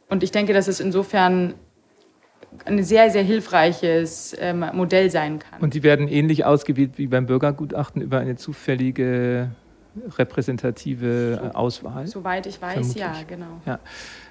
[0.08, 1.54] Und ich denke, dass es insofern
[2.64, 5.60] ein sehr, sehr hilfreiches ähm, Modell sein kann.
[5.60, 9.50] Und die werden ähnlich ausgewählt wie beim Bürgergutachten über eine zufällige
[10.18, 12.06] repräsentative so, Auswahl?
[12.06, 12.96] Soweit ich weiß, vermutlich.
[12.96, 13.60] ja, genau.
[13.66, 13.78] Ja.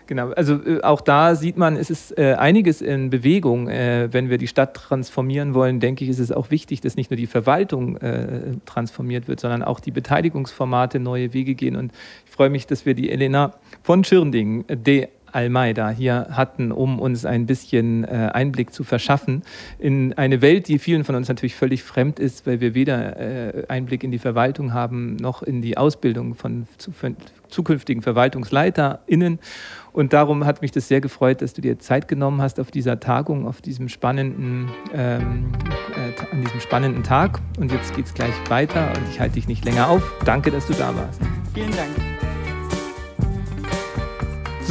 [0.07, 3.69] Genau, also äh, auch da sieht man, es ist äh, einiges in Bewegung.
[3.69, 7.11] Äh, wenn wir die Stadt transformieren wollen, denke ich, ist es auch wichtig, dass nicht
[7.11, 11.77] nur die Verwaltung äh, transformiert wird, sondern auch die Beteiligungsformate neue Wege gehen.
[11.77, 11.93] Und
[12.25, 13.53] ich freue mich, dass wir die Elena
[13.83, 19.43] von Schirnding, die Almeida hier hatten, um uns ein bisschen äh, Einblick zu verschaffen
[19.79, 23.63] in eine Welt, die vielen von uns natürlich völlig fremd ist, weil wir weder äh,
[23.67, 26.67] Einblick in die Verwaltung haben noch in die Ausbildung von
[27.51, 29.39] zukünftigen VerwaltungsleiterInnen.
[29.93, 32.99] Und darum hat mich das sehr gefreut, dass du dir Zeit genommen hast auf dieser
[32.99, 35.51] Tagung, auf diesem spannenden, ähm,
[35.95, 37.39] äh, an diesem spannenden Tag.
[37.59, 40.01] Und jetzt geht es gleich weiter und ich halte dich nicht länger auf.
[40.23, 41.21] Danke, dass du da warst.
[41.53, 42.20] Vielen Dank.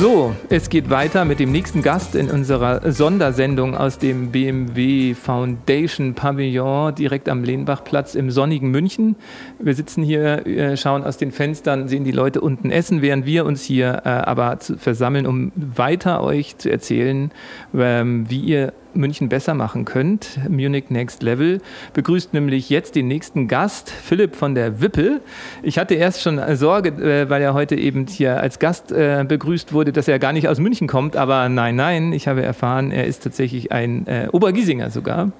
[0.00, 6.14] So, es geht weiter mit dem nächsten Gast in unserer Sondersendung aus dem BMW Foundation
[6.14, 9.16] Pavillon direkt am Lehnbachplatz im sonnigen München.
[9.62, 13.44] Wir sitzen hier, äh, schauen aus den Fenstern, sehen die Leute unten essen, während wir
[13.44, 17.30] uns hier äh, aber versammeln, um weiter euch zu erzählen,
[17.74, 20.40] ähm, wie ihr München besser machen könnt.
[20.48, 21.60] Munich Next Level
[21.92, 25.20] begrüßt nämlich jetzt den nächsten Gast, Philipp von der Wippel.
[25.62, 29.92] Ich hatte erst schon Sorge, äh, weil er heute eben hier als Gast begrüßt wurde,
[29.92, 31.16] dass er gar nicht aus München kommt.
[31.16, 35.32] Aber nein, nein, ich habe erfahren, er ist tatsächlich ein Obergiesinger sogar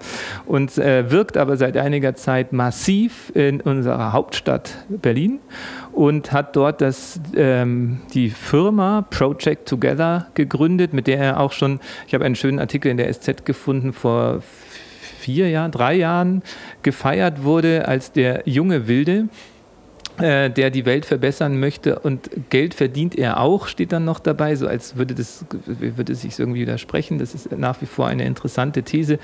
[0.47, 5.41] und wirkt aber seit einiger Zeit massiv in unserer Hauptstadt Berlin
[5.93, 11.81] und hat dort das, ähm, die Firma Project Together gegründet, mit der er auch schon,
[12.07, 14.43] ich habe einen schönen Artikel in der SZ gefunden, vor
[15.19, 16.43] vier Jahren, drei Jahren
[16.83, 19.29] gefeiert wurde als der junge Wilde
[20.21, 24.55] äh, der die Welt verbessern möchte und Geld verdient er auch, steht dann noch dabei,
[24.55, 27.19] so als würde das würde sich irgendwie widersprechen.
[27.19, 29.19] Das ist nach wie vor eine interessante These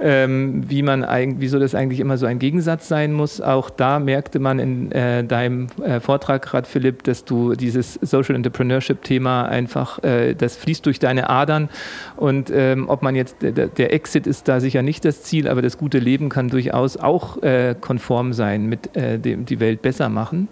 [0.00, 3.40] ähm, wie man eigentlich, wieso das eigentlich immer so ein Gegensatz sein muss.
[3.40, 8.34] Auch da merkte man in äh, deinem äh, Vortrag gerade, Philipp, dass du dieses Social
[8.34, 11.68] Entrepreneurship-Thema einfach, äh, das fließt durch deine Adern.
[12.16, 15.62] Und ähm, ob man jetzt, der, der, Exit ist da sicher nicht das Ziel, aber
[15.62, 20.08] das gute Leben kann durchaus auch äh, konform sein mit äh, dem die Welt besser
[20.08, 20.48] machen.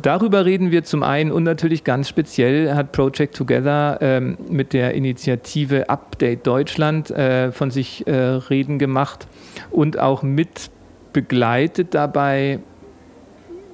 [0.00, 4.94] Darüber reden wir zum einen und natürlich ganz speziell hat Project Together ähm, mit der
[4.94, 8.12] Initiative Update Deutschland äh, von sich äh,
[8.70, 9.26] reden gemacht
[9.70, 10.70] und auch mit
[11.12, 12.60] begleitet dabei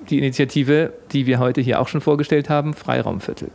[0.09, 3.51] die Initiative, die wir heute hier auch schon vorgestellt haben, Freiraumviertel.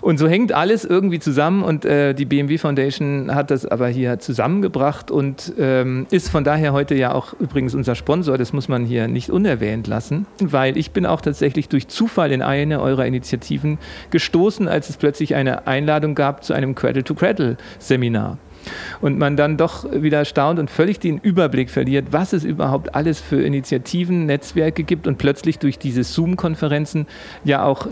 [0.00, 4.20] Und so hängt alles irgendwie zusammen und äh, die BMW Foundation hat das aber hier
[4.20, 8.38] zusammengebracht und ähm, ist von daher heute ja auch übrigens unser Sponsor.
[8.38, 12.40] Das muss man hier nicht unerwähnt lassen, weil ich bin auch tatsächlich durch Zufall in
[12.40, 13.78] eine eurer Initiativen
[14.10, 18.38] gestoßen, als es plötzlich eine Einladung gab zu einem Cradle-to-Cradle-Seminar
[19.00, 23.20] und man dann doch wieder staunt und völlig den Überblick verliert, was es überhaupt alles
[23.20, 27.06] für Initiativen, Netzwerke gibt und plötzlich durch diese Zoom-Konferenzen
[27.44, 27.88] ja auch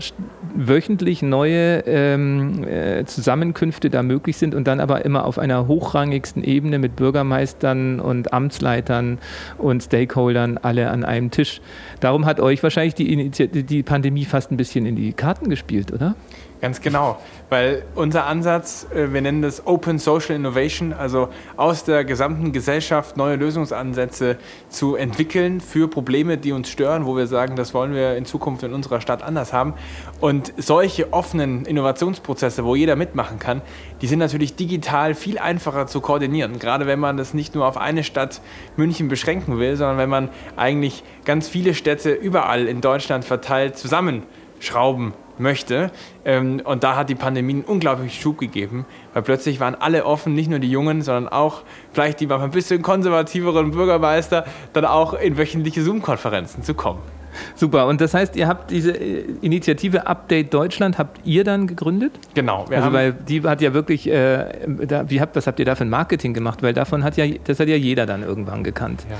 [0.55, 6.43] wöchentlich neue ähm, äh, Zusammenkünfte da möglich sind und dann aber immer auf einer hochrangigsten
[6.43, 9.19] Ebene mit Bürgermeistern und Amtsleitern
[9.57, 11.61] und Stakeholdern alle an einem Tisch.
[11.99, 16.15] Darum hat euch wahrscheinlich die, die Pandemie fast ein bisschen in die Karten gespielt, oder?
[16.61, 17.17] Ganz genau,
[17.49, 23.15] weil unser Ansatz, äh, wir nennen das Open Social Innovation, also aus der gesamten Gesellschaft
[23.15, 24.35] neue Lösungsansätze
[24.67, 28.63] zu entwickeln für Probleme, die uns stören, wo wir sagen, das wollen wir in Zukunft
[28.63, 29.73] in unserer Stadt anders haben.
[30.19, 33.61] Und solche offenen Innovationsprozesse, wo jeder mitmachen kann,
[34.01, 36.59] die sind natürlich digital viel einfacher zu koordinieren.
[36.59, 38.41] Gerade wenn man das nicht nur auf eine Stadt
[38.75, 45.13] München beschränken will, sondern wenn man eigentlich ganz viele Städte überall in Deutschland verteilt zusammenschrauben
[45.39, 45.91] möchte.
[46.25, 50.33] Ähm, und da hat die Pandemie einen unglaublichen Schub gegeben, weil plötzlich waren alle offen,
[50.33, 55.37] nicht nur die Jungen, sondern auch vielleicht die ein bisschen konservativeren Bürgermeister, dann auch in
[55.37, 57.18] wöchentliche Zoom-Konferenzen zu kommen.
[57.55, 57.87] Super.
[57.87, 62.19] Und das heißt, ihr habt diese äh, Initiative Update Deutschland, habt ihr dann gegründet?
[62.33, 62.65] Genau.
[62.69, 64.45] also weil die hat ja wirklich, äh,
[64.87, 66.61] da, wie habt, was habt ihr da für ein Marketing gemacht?
[66.63, 69.05] Weil davon hat ja, das hat ja jeder dann irgendwann gekannt.
[69.09, 69.17] Ja.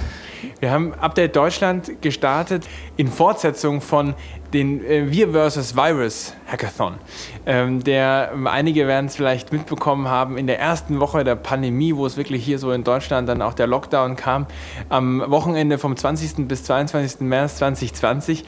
[0.59, 2.67] Wir haben Update Deutschland gestartet
[2.97, 4.13] in Fortsetzung von
[4.53, 5.75] den äh, Wir vs.
[5.75, 6.95] Virus Hackathon,
[7.45, 11.95] ähm, der ähm, einige werden es vielleicht mitbekommen haben in der ersten Woche der Pandemie,
[11.95, 14.47] wo es wirklich hier so in Deutschland dann auch der Lockdown kam,
[14.89, 16.47] am Wochenende vom 20.
[16.47, 17.21] bis 22.
[17.21, 18.43] März 2020 sich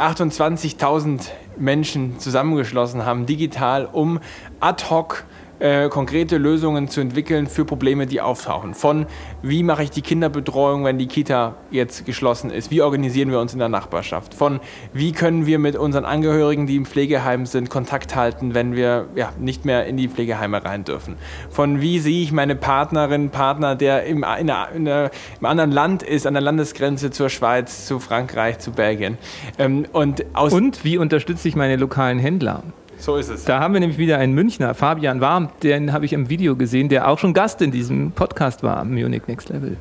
[0.00, 4.20] 28.000 Menschen zusammengeschlossen haben, digital, um
[4.60, 5.24] ad hoc
[5.60, 8.74] äh, konkrete Lösungen zu entwickeln für Probleme, die auftauchen.
[8.74, 9.06] Von
[9.42, 12.70] wie mache ich die Kinderbetreuung, wenn die Kita jetzt geschlossen ist?
[12.70, 14.34] Wie organisieren wir uns in der Nachbarschaft?
[14.34, 14.60] Von
[14.92, 19.32] wie können wir mit unseren Angehörigen, die im Pflegeheim sind, Kontakt halten, wenn wir ja,
[19.38, 21.16] nicht mehr in die Pflegeheime rein dürfen?
[21.50, 25.72] Von wie sehe ich meine Partnerin, Partner, der im, in der, in der, im anderen
[25.72, 29.18] Land ist, an der Landesgrenze zur Schweiz, zu Frankreich, zu Belgien?
[29.58, 32.62] Ähm, und, und wie unterstütze ich meine lokalen Händler?
[32.98, 33.44] So ist es.
[33.44, 36.88] Da haben wir nämlich wieder einen Münchner, Fabian Warm, den habe ich im Video gesehen,
[36.88, 39.76] der auch schon Gast in diesem Podcast war, Munich Next Level.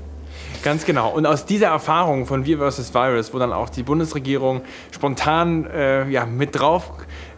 [0.64, 1.12] Ganz genau.
[1.12, 2.94] Und aus dieser Erfahrung von Wir vs.
[2.94, 6.92] Virus, wo dann auch die Bundesregierung spontan äh, ja, mit drauf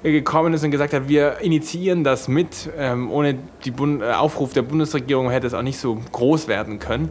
[0.03, 2.69] gekommen ist und gesagt hat, wir initiieren das mit.
[2.77, 7.09] Ähm, ohne den äh, Aufruf der Bundesregierung hätte es auch nicht so groß werden können.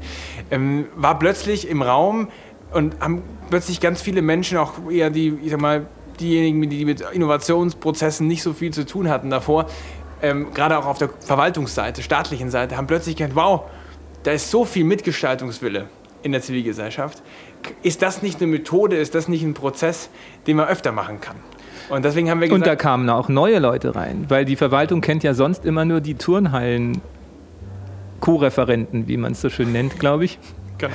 [0.50, 2.28] Ähm, war plötzlich im Raum
[2.72, 5.86] und haben plötzlich ganz viele Menschen, auch eher die, ich sag mal,
[6.20, 9.66] diejenigen, die mit Innovationsprozessen nicht so viel zu tun hatten davor,
[10.22, 13.62] ähm, gerade auch auf der Verwaltungsseite, staatlichen Seite, haben plötzlich gedacht, wow,
[14.24, 15.86] da ist so viel Mitgestaltungswille
[16.22, 17.22] in der Zivilgesellschaft.
[17.82, 20.10] Ist das nicht eine Methode, ist das nicht ein Prozess,
[20.46, 21.36] den man öfter machen kann?
[21.88, 25.00] Und deswegen haben wir gesagt, Und da kamen auch neue Leute rein, weil die Verwaltung
[25.00, 27.00] kennt ja sonst immer nur die Turnhallen
[28.20, 30.38] Co-Referenten, wie man es so schön nennt, glaube ich.
[30.78, 30.94] Genau.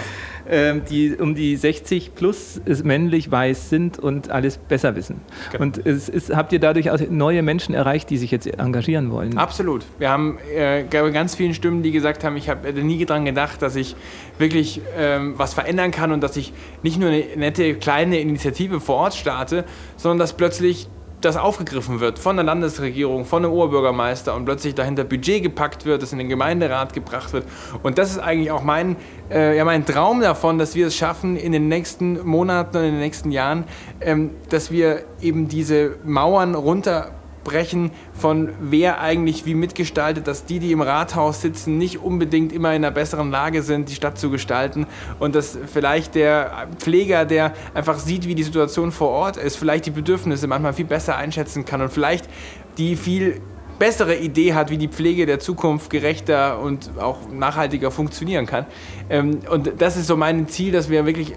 [0.49, 5.21] Ähm, die um die 60 plus männlich, weiß sind und alles besser wissen.
[5.51, 5.63] Genau.
[5.63, 9.37] Und es ist, habt ihr dadurch auch neue Menschen erreicht, die sich jetzt engagieren wollen?
[9.37, 9.85] Absolut.
[9.99, 13.75] Wir haben äh, ganz vielen Stimmen, die gesagt haben, ich habe nie daran gedacht, dass
[13.75, 13.95] ich
[14.37, 18.95] wirklich ähm, was verändern kann und dass ich nicht nur eine nette kleine Initiative vor
[18.95, 19.63] Ort starte,
[19.95, 20.89] sondern dass plötzlich
[21.25, 26.01] das aufgegriffen wird von der Landesregierung, von dem Oberbürgermeister und plötzlich dahinter Budget gepackt wird,
[26.01, 27.45] das in den Gemeinderat gebracht wird.
[27.81, 28.95] Und das ist eigentlich auch mein,
[29.31, 32.91] äh, ja, mein Traum davon, dass wir es schaffen, in den nächsten Monaten und in
[32.91, 33.65] den nächsten Jahren,
[34.01, 37.11] ähm, dass wir eben diese Mauern runter
[37.43, 42.69] brechen von wer eigentlich wie mitgestaltet, dass die, die im Rathaus sitzen, nicht unbedingt immer
[42.69, 44.87] in einer besseren Lage sind, die Stadt zu gestalten.
[45.19, 49.85] Und dass vielleicht der Pfleger, der einfach sieht, wie die Situation vor Ort ist, vielleicht
[49.85, 52.29] die Bedürfnisse manchmal viel besser einschätzen kann und vielleicht
[52.77, 53.41] die viel
[53.79, 58.65] bessere Idee hat, wie die Pflege der Zukunft gerechter und auch nachhaltiger funktionieren kann.
[59.09, 61.33] Ähm, und das ist so mein Ziel, dass wir wirklich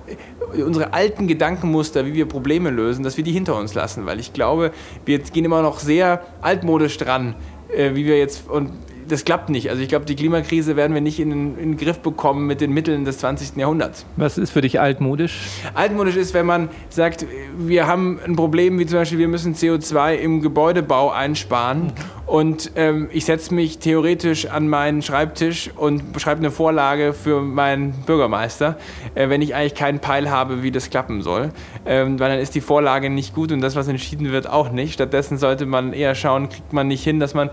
[0.53, 4.33] unsere alten Gedankenmuster, wie wir Probleme lösen, dass wir die hinter uns lassen, weil ich
[4.33, 4.73] glaube,
[5.05, 7.35] wir gehen immer noch sehr altmodisch dran,
[7.75, 8.73] äh, wie wir jetzt und
[9.09, 9.71] das klappt nicht.
[9.71, 12.61] Also ich glaube, die Klimakrise werden wir nicht in den, in den, Griff bekommen mit
[12.61, 13.57] den Mitteln des 20.
[13.57, 14.07] Jahrhunderts.
[14.17, 15.41] Was ist für dich altmodisch?
[15.75, 17.27] Altmodisch ist, wenn man sagt,
[17.59, 21.85] wir haben ein Problem, wie zum Beispiel, wir müssen CO2 im Gebäudebau einsparen.
[21.85, 21.93] Mhm.
[22.27, 27.93] Und ähm, ich setze mich theoretisch an meinen Schreibtisch und schreibe eine Vorlage für meinen
[28.05, 28.79] Bürgermeister,
[29.15, 31.51] äh, wenn ich eigentlich keinen Peil habe, wie das klappen soll.
[31.85, 34.95] Ähm, weil dann ist die Vorlage nicht gut und das, was entschieden wird, auch nicht.
[34.95, 37.49] Stattdessen sollte man eher schauen, kriegt man nicht hin, dass man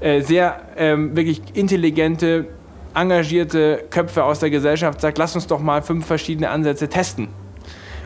[0.00, 2.46] äh, sehr ähm, wirklich intelligente,
[2.94, 7.28] engagierte Köpfe aus der Gesellschaft sagt, lass uns doch mal fünf verschiedene Ansätze testen.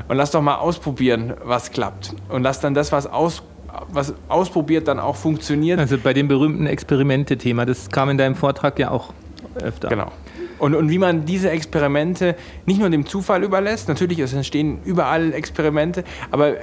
[0.09, 2.15] Und lass doch mal ausprobieren, was klappt.
[2.29, 3.43] Und lass dann das, was aus
[3.91, 5.79] was ausprobiert, dann auch funktioniert.
[5.79, 9.15] Also bei dem berühmten Experimente-Thema, das kam in deinem Vortrag ja auch
[9.63, 9.89] öfter.
[9.89, 10.13] Genau.
[10.59, 12.37] Und, und wie man diese Experimente
[12.67, 16.55] nicht nur dem Zufall überlässt, natürlich es entstehen überall Experimente, aber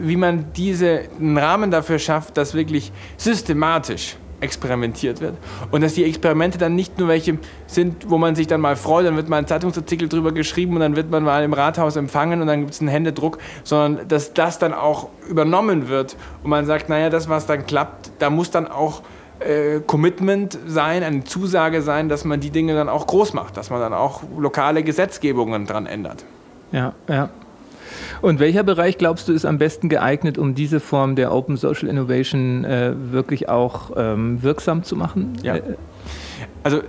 [0.00, 5.34] wie man diese, einen Rahmen dafür schafft, dass wirklich systematisch experimentiert wird.
[5.70, 9.06] Und dass die Experimente dann nicht nur welche sind, wo man sich dann mal freut,
[9.06, 12.40] dann wird mal ein Zeitungsartikel drüber geschrieben und dann wird man mal im Rathaus empfangen
[12.40, 16.66] und dann gibt es einen Händedruck, sondern dass das dann auch übernommen wird und man
[16.66, 19.02] sagt, naja, das, was dann klappt, da muss dann auch
[19.40, 23.70] äh, Commitment sein, eine Zusage sein, dass man die Dinge dann auch groß macht, dass
[23.70, 26.24] man dann auch lokale Gesetzgebungen dran ändert.
[26.72, 27.30] Ja, ja.
[28.20, 31.88] Und welcher Bereich glaubst du ist am besten geeignet, um diese Form der Open Social
[31.88, 35.34] Innovation äh, wirklich auch ähm, wirksam zu machen?
[35.42, 35.56] Ja.
[36.62, 36.82] Also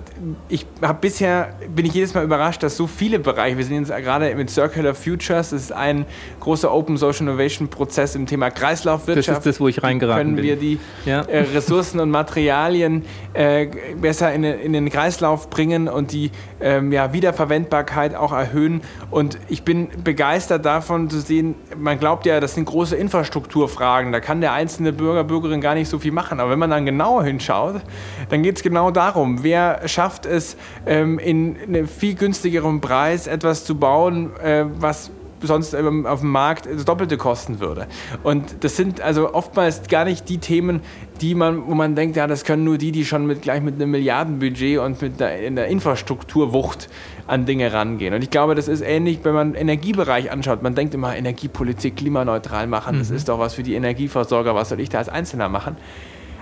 [0.49, 3.95] ich habe bisher, bin ich jedes Mal überrascht, dass so viele Bereiche, wir sind jetzt
[4.03, 6.05] gerade mit Circular Futures, das ist ein
[6.39, 9.30] großer Open Social Innovation Prozess im Thema Kreislaufwirtschaft.
[9.30, 10.45] Das ist das, wo ich reingeraten können bin.
[10.45, 11.22] wir die ja.
[11.22, 13.67] äh, Ressourcen und Materialien äh,
[14.01, 18.82] besser in, in, den Kreislauf bringen und die ähm, ja, Wiederverwendbarkeit auch erhöhen.
[19.11, 24.20] Und ich bin begeistert davon zu sehen, man glaubt ja, das sind große Infrastrukturfragen, da
[24.20, 26.39] kann der einzelne Bürger, Bürgerin gar nicht so viel machen.
[26.39, 27.82] Aber wenn man dann genauer hinschaut,
[28.30, 30.55] dann geht es genau darum, wer wer schafft es,
[30.86, 36.66] ähm, in einem viel günstigeren Preis etwas zu bauen, äh, was sonst auf dem Markt
[36.66, 37.88] das Doppelte kosten würde.
[38.24, 40.82] Und das sind also oftmals gar nicht die Themen,
[41.22, 43.76] die man, wo man denkt, ja, das können nur die, die schon mit, gleich mit
[43.76, 46.89] einem Milliardenbudget und mit der, in der Infrastrukturwucht
[47.26, 48.14] an Dinge rangehen.
[48.14, 50.62] Und ich glaube, das ist ähnlich, wenn man den Energiebereich anschaut.
[50.62, 52.99] Man denkt immer, Energiepolitik klimaneutral machen, mhm.
[52.99, 55.78] das ist doch was für die Energieversorger, was soll ich da als Einzelner machen?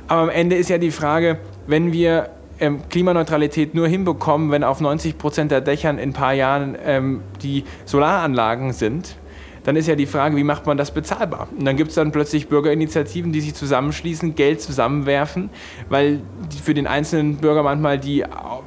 [0.08, 1.38] Aber am Ende ist ja die Frage,
[1.68, 2.30] wenn wir
[2.60, 7.22] ähm, Klimaneutralität nur hinbekommen, wenn auf 90 Prozent der Dächern in ein paar Jahren ähm,
[7.42, 9.16] die Solaranlagen sind,
[9.68, 11.50] dann ist ja die Frage, wie macht man das bezahlbar?
[11.58, 15.50] Und dann gibt es dann plötzlich Bürgerinitiativen, die sich zusammenschließen, Geld zusammenwerfen,
[15.90, 16.22] weil
[16.64, 18.24] für den einzelnen Bürger manchmal die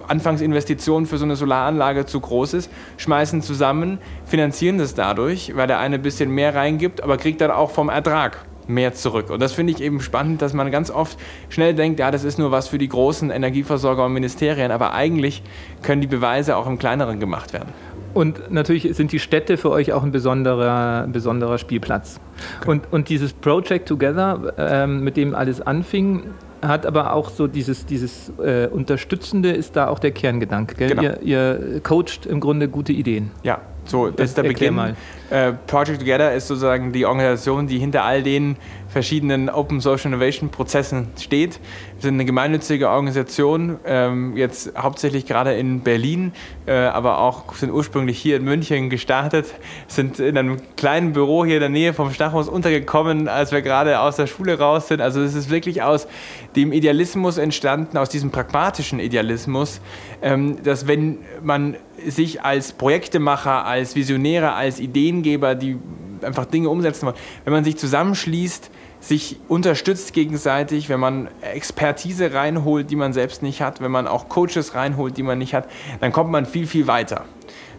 [0.08, 5.78] Anfangsinvestition für so eine Solaranlage zu groß ist, schmeißen zusammen, finanzieren das dadurch, weil der
[5.78, 9.30] eine ein bisschen mehr reingibt, aber kriegt dann auch vom Ertrag mehr zurück.
[9.30, 11.18] Und das finde ich eben spannend, dass man ganz oft
[11.48, 15.42] schnell denkt, ja, das ist nur was für die großen Energieversorger und Ministerien, aber eigentlich
[15.82, 17.68] können die Beweise auch im kleineren gemacht werden.
[18.12, 22.20] Und natürlich sind die Städte für euch auch ein besonderer, besonderer Spielplatz.
[22.60, 22.70] Okay.
[22.70, 26.24] Und, und dieses Project Together, ähm, mit dem alles anfing,
[26.62, 30.74] hat aber auch so dieses, dieses äh, Unterstützende ist da auch der Kerngedanke.
[30.74, 30.88] Gell?
[30.90, 31.02] Genau.
[31.02, 33.30] Ihr, ihr coacht im Grunde gute Ideen.
[33.42, 34.74] Ja, so, das ist der Beginn.
[34.74, 34.96] Mal.
[35.30, 38.56] Äh, Project Together ist sozusagen die Organisation, die hinter all den
[38.90, 41.60] verschiedenen Open Social Innovation Prozessen steht.
[41.94, 46.32] Wir sind eine gemeinnützige Organisation, ähm, jetzt hauptsächlich gerade in Berlin,
[46.66, 49.54] äh, aber auch sind ursprünglich hier in München gestartet,
[49.86, 54.00] sind in einem kleinen Büro hier in der Nähe vom Stachus untergekommen, als wir gerade
[54.00, 55.00] aus der Schule raus sind.
[55.00, 56.08] Also es ist wirklich aus
[56.56, 59.80] dem Idealismus entstanden, aus diesem pragmatischen Idealismus,
[60.20, 61.76] ähm, dass wenn man
[62.06, 65.78] sich als Projektemacher, als Visionäre, als Ideengeber, die
[66.22, 68.70] einfach Dinge umsetzen wollen, wenn man sich zusammenschließt,
[69.00, 74.28] sich unterstützt gegenseitig, wenn man Expertise reinholt, die man selbst nicht hat, wenn man auch
[74.28, 75.68] Coaches reinholt, die man nicht hat,
[76.00, 77.24] dann kommt man viel, viel weiter.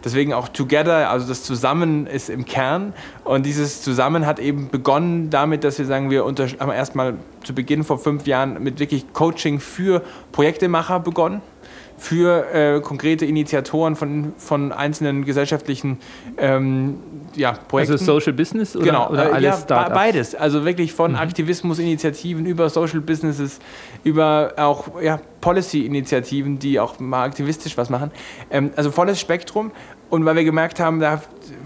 [0.03, 2.93] Deswegen auch Together, also das Zusammen ist im Kern.
[3.23, 7.83] Und dieses Zusammen hat eben begonnen damit, dass wir sagen, wir haben erstmal zu Beginn
[7.83, 10.01] vor fünf Jahren mit wirklich Coaching für
[10.31, 11.41] Projektemacher begonnen
[12.01, 15.99] für äh, konkrete Initiatoren von, von einzelnen gesellschaftlichen
[16.35, 16.97] ähm,
[17.35, 17.93] ja, Projekten.
[17.93, 19.09] Also Social Business oder, genau.
[19.11, 19.93] oder äh, alles ja, Startups?
[19.93, 20.35] Beides.
[20.35, 21.17] Also wirklich von mhm.
[21.17, 23.59] Aktivismusinitiativen über Social Businesses,
[24.03, 28.09] über auch ja, Policy-Initiativen, die auch mal aktivistisch was machen.
[28.49, 29.71] Ähm, also volles Spektrum.
[30.11, 31.21] Und weil wir gemerkt haben, da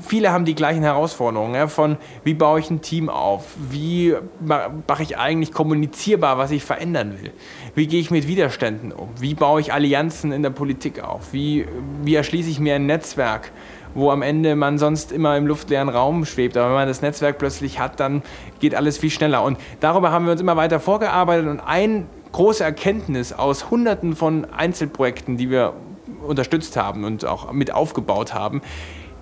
[0.08, 5.02] viele haben die gleichen Herausforderungen, ja, von wie baue ich ein Team auf, wie mache
[5.02, 7.32] ich eigentlich kommunizierbar, was ich verändern will,
[7.74, 11.66] wie gehe ich mit Widerständen um, wie baue ich Allianzen in der Politik auf, wie,
[12.04, 13.52] wie erschließe ich mir ein Netzwerk,
[13.96, 16.56] wo am Ende man sonst immer im luftleeren Raum schwebt.
[16.56, 18.22] Aber wenn man das Netzwerk plötzlich hat, dann
[18.60, 19.41] geht alles viel schneller.
[19.41, 21.48] Und darüber haben wir uns immer weiter vorgearbeitet.
[21.48, 25.74] Und ein große Erkenntnis aus Hunderten von Einzelprojekten, die wir
[26.26, 28.61] unterstützt haben und auch mit aufgebaut haben,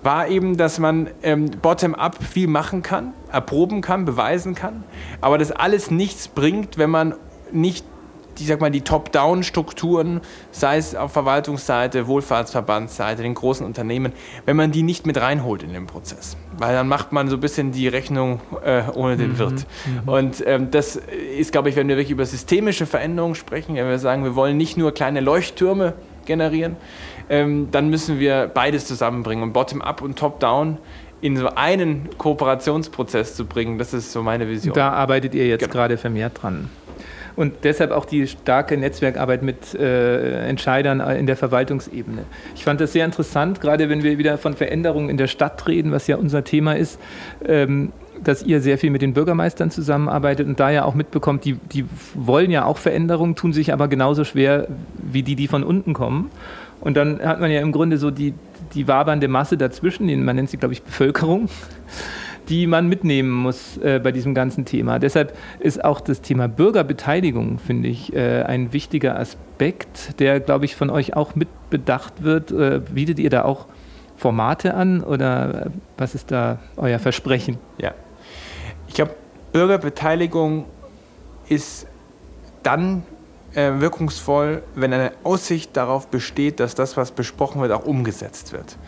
[0.02, 4.84] war eben, dass man ähm, bottom-up viel machen kann, erproben kann, beweisen kann,
[5.20, 7.14] aber das alles nichts bringt, wenn man
[7.52, 7.84] nicht
[8.40, 14.12] ich sag mal, die Top-Down-Strukturen, sei es auf Verwaltungsseite, Wohlfahrtsverbandsseite, den großen Unternehmen,
[14.44, 16.36] wenn man die nicht mit reinholt in den Prozess.
[16.56, 19.38] Weil dann macht man so ein bisschen die Rechnung äh, ohne den mhm.
[19.38, 19.66] Wirt.
[19.86, 20.08] Mhm.
[20.08, 23.98] Und ähm, das ist, glaube ich, wenn wir wirklich über systemische Veränderungen sprechen, wenn wir
[23.98, 25.94] sagen, wir wollen nicht nur kleine Leuchttürme
[26.26, 26.76] generieren,
[27.28, 30.78] ähm, dann müssen wir beides zusammenbringen und Bottom-up und Top-down
[31.20, 34.74] in so einen Kooperationsprozess zu bringen, das ist so meine Vision.
[34.74, 35.72] Da arbeitet ihr jetzt genau.
[35.72, 36.68] gerade vermehrt dran.
[37.36, 42.24] Und deshalb auch die starke Netzwerkarbeit mit äh, Entscheidern in der Verwaltungsebene.
[42.54, 45.90] Ich fand das sehr interessant, gerade wenn wir wieder von Veränderungen in der Stadt reden,
[45.90, 47.00] was ja unser Thema ist.
[47.44, 47.92] Ähm,
[48.22, 51.84] dass ihr sehr viel mit den Bürgermeistern zusammenarbeitet und da ja auch mitbekommt, die, die
[52.14, 56.30] wollen ja auch Veränderungen, tun sich aber genauso schwer wie die, die von unten kommen.
[56.80, 58.34] Und dann hat man ja im Grunde so die,
[58.74, 61.48] die wabernde Masse dazwischen, man nennt sie, glaube ich, Bevölkerung,
[62.48, 64.98] die man mitnehmen muss äh, bei diesem ganzen Thema.
[64.98, 70.76] Deshalb ist auch das Thema Bürgerbeteiligung, finde ich, äh, ein wichtiger Aspekt, der, glaube ich,
[70.76, 72.52] von euch auch mitbedacht wird.
[72.52, 73.66] Äh, bietet ihr da auch
[74.16, 77.56] Formate an oder was ist da euer Versprechen?
[77.78, 77.92] Ja,
[78.94, 79.16] ich glaube,
[79.50, 80.66] Bürgerbeteiligung
[81.48, 81.88] ist
[82.62, 83.02] dann
[83.52, 88.78] äh, wirkungsvoll, wenn eine Aussicht darauf besteht, dass das, was besprochen wird, auch umgesetzt wird.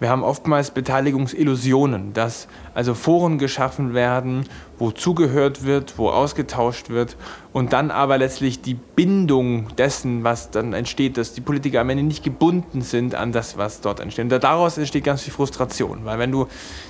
[0.00, 4.46] Wir haben oftmals Beteiligungsillusionen, dass also Foren geschaffen werden,
[4.78, 7.18] wo zugehört wird, wo ausgetauscht wird
[7.52, 12.02] und dann aber letztlich die Bindung dessen, was dann entsteht, dass die Politiker am Ende
[12.02, 14.32] nicht gebunden sind an das, was dort entsteht.
[14.32, 16.46] Und daraus entsteht ganz viel Frustration, weil wenn du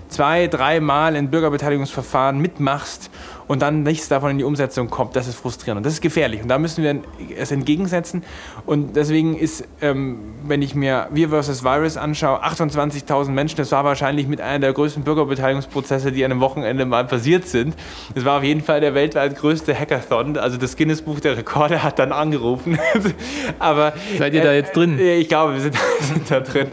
[0.08, 3.10] zwei, dreimal in Bürgerbeteiligungsverfahren mitmachst
[3.50, 6.40] und dann nichts davon in die Umsetzung kommt, das ist frustrierend und das ist gefährlich
[6.40, 7.02] und da müssen wir
[7.36, 8.22] es entgegensetzen
[8.64, 13.82] und deswegen ist, ähm, wenn ich mir Wir versus Virus anschaue, 28.000 Menschen, das war
[13.82, 17.74] wahrscheinlich mit einer der größten Bürgerbeteiligungsprozesse, die an einem Wochenende mal passiert sind.
[18.14, 21.82] Es war auf jeden Fall der weltweit größte Hackathon, also das Guinness Buch der Rekorde
[21.82, 22.78] hat dann angerufen.
[23.58, 24.96] Aber seid ihr äh, da jetzt drin?
[24.96, 26.68] Äh, ich glaube, wir sind, sind da drin.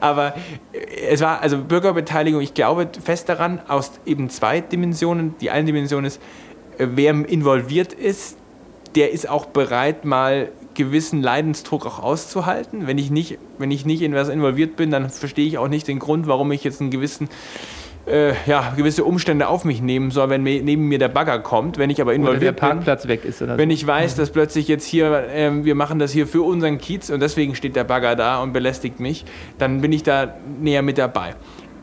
[0.00, 0.34] Aber
[1.10, 5.34] es war also Bürgerbeteiligung, ich glaube fest daran, aus eben zwei Dimensionen.
[5.40, 6.20] Die eine Dimension ist,
[6.78, 8.36] äh, wer involviert ist,
[8.94, 12.86] der ist auch bereit, mal gewissen Leidensdruck auch auszuhalten.
[12.86, 15.88] Wenn ich nicht, wenn ich nicht in was involviert bin, dann verstehe ich auch nicht
[15.88, 17.28] den Grund, warum ich jetzt einen gewissen
[18.06, 21.78] äh, ja, gewisse Umstände auf mich nehmen soll, wenn mir, neben mir der Bagger kommt.
[21.78, 23.42] Wenn ich aber involviert oder der Parkplatz bin, weg ist.
[23.42, 23.74] Oder wenn so.
[23.74, 27.20] ich weiß, dass plötzlich jetzt hier, äh, wir machen das hier für unseren Kiez und
[27.20, 29.24] deswegen steht der Bagger da und belästigt mich,
[29.58, 31.34] dann bin ich da näher mit dabei.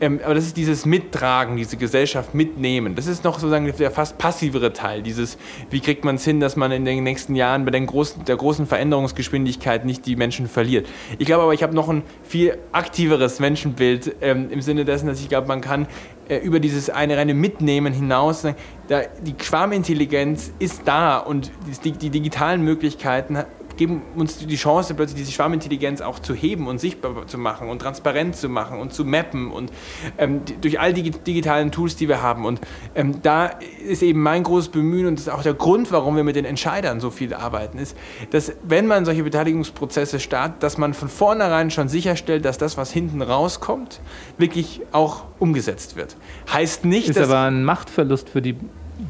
[0.04, 2.94] Ähm, aber das ist dieses Mittragen, diese Gesellschaft mitnehmen.
[2.94, 5.02] Das ist noch sozusagen der fast passivere Teil.
[5.02, 5.38] Dieses,
[5.70, 8.36] wie kriegt man es hin, dass man in den nächsten Jahren bei den großen, der
[8.36, 10.86] großen Veränderungsgeschwindigkeit nicht die Menschen verliert.
[11.18, 15.20] Ich glaube aber, ich habe noch ein viel aktiveres Menschenbild ähm, im Sinne dessen, dass
[15.20, 15.86] ich glaube, man kann
[16.28, 18.42] äh, über dieses eine reine Mitnehmen hinaus,
[18.88, 21.50] da, die Schwarmintelligenz ist da und
[21.82, 23.38] die, die digitalen Möglichkeiten
[23.76, 27.80] geben uns die Chance, plötzlich diese Schwarmintelligenz auch zu heben und sichtbar zu machen und
[27.80, 29.72] transparent zu machen und zu mappen und
[30.18, 32.44] ähm, durch all die digitalen Tools, die wir haben.
[32.44, 32.60] Und
[32.94, 33.46] ähm, da
[33.86, 36.44] ist eben mein großes Bemühen und das ist auch der Grund, warum wir mit den
[36.44, 37.96] Entscheidern so viel arbeiten, ist,
[38.30, 42.90] dass wenn man solche Beteiligungsprozesse startet, dass man von vornherein schon sicherstellt, dass das, was
[42.90, 44.00] hinten rauskommt,
[44.38, 46.16] wirklich auch umgesetzt wird.
[46.52, 47.28] Heißt nicht, ist dass...
[47.28, 48.56] aber ein Machtverlust für die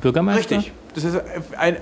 [0.01, 0.57] Bürgermeister?
[0.57, 0.73] Richtig.
[0.95, 1.21] Das ist
[1.59, 1.77] ein,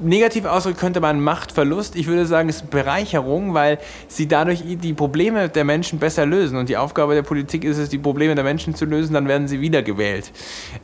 [0.00, 1.96] negativ ausdrücken könnte man Machtverlust.
[1.96, 3.78] Ich würde sagen, es ist Bereicherung, weil
[4.08, 6.56] sie dadurch die Probleme der Menschen besser lösen.
[6.56, 9.48] Und die Aufgabe der Politik ist es, die Probleme der Menschen zu lösen, dann werden
[9.48, 10.32] sie wiedergewählt.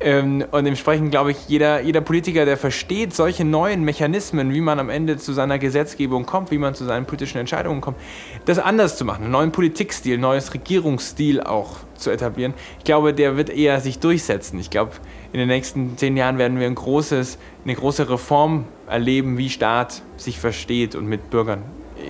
[0.00, 4.78] Ähm, und entsprechend glaube ich, jeder, jeder Politiker, der versteht solche neuen Mechanismen, wie man
[4.78, 7.96] am Ende zu seiner Gesetzgebung kommt, wie man zu seinen politischen Entscheidungen kommt,
[8.44, 12.54] das anders zu machen, einen neuen Politikstil, neues Regierungsstil auch zu etablieren.
[12.78, 14.58] Ich glaube, der wird eher sich durchsetzen.
[14.58, 14.92] Ich glaube,
[15.32, 20.02] in den nächsten zehn Jahren werden wir ein großes, eine große Reform erleben, wie Staat
[20.16, 21.62] sich versteht und mit Bürgern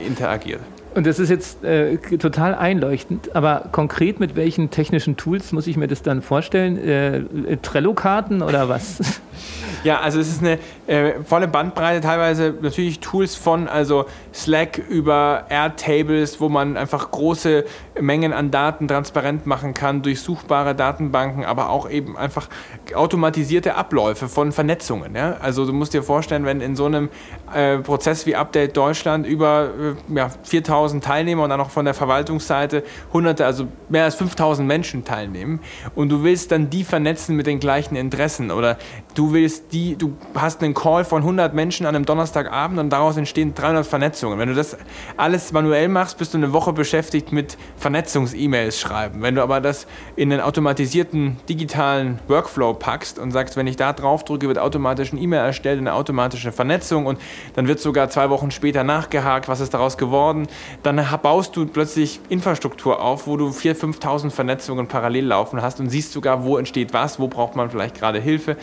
[0.07, 0.61] interagiert.
[0.95, 5.77] Und das ist jetzt äh, total einleuchtend, aber konkret mit welchen technischen Tools muss ich
[5.77, 6.77] mir das dann vorstellen?
[6.79, 9.21] Äh, Trello-Karten oder was?
[9.85, 10.59] Ja, also es ist eine
[10.89, 14.05] äh, volle Bandbreite, teilweise natürlich Tools von also
[14.35, 17.65] Slack über Airtables, wo man einfach große
[17.99, 22.49] Mengen an Daten transparent machen kann, durchsuchbare Datenbanken, aber auch eben einfach
[22.95, 25.15] automatisierte Abläufe von Vernetzungen.
[25.15, 25.37] Ja?
[25.41, 27.09] Also du musst dir vorstellen, wenn in so einem
[27.55, 29.71] äh, Prozess wie Update Deutschland über
[30.11, 34.67] äh, ja, 4000 Teilnehmer und dann noch von der Verwaltungsseite hunderte, also mehr als 5000
[34.67, 35.61] Menschen teilnehmen
[35.95, 38.77] und du willst dann die vernetzen mit den gleichen Interessen oder
[39.15, 43.17] du willst die, du hast einen Call von 100 Menschen an einem Donnerstagabend und daraus
[43.17, 44.39] entstehen 300 Vernetzungen.
[44.39, 44.77] Wenn du das
[45.17, 49.23] alles manuell machst, bist du eine Woche beschäftigt mit Vernetzungs-E-Mails schreiben.
[49.23, 53.93] Wenn du aber das in einen automatisierten digitalen Workflow packst und sagst, wenn ich da
[53.93, 57.21] drauf drücke, wird automatisch ein E-Mail erstellt, eine automatische Vernetzung und
[57.55, 60.47] dann wird sogar zwei Wochen später nachgehakt, was ist daraus geworden,
[60.83, 65.89] dann baust du plötzlich Infrastruktur auf, wo du 4.000, 5.000 Vernetzungen parallel laufen hast und
[65.89, 68.57] siehst sogar, wo entsteht was, wo braucht man vielleicht gerade Hilfe,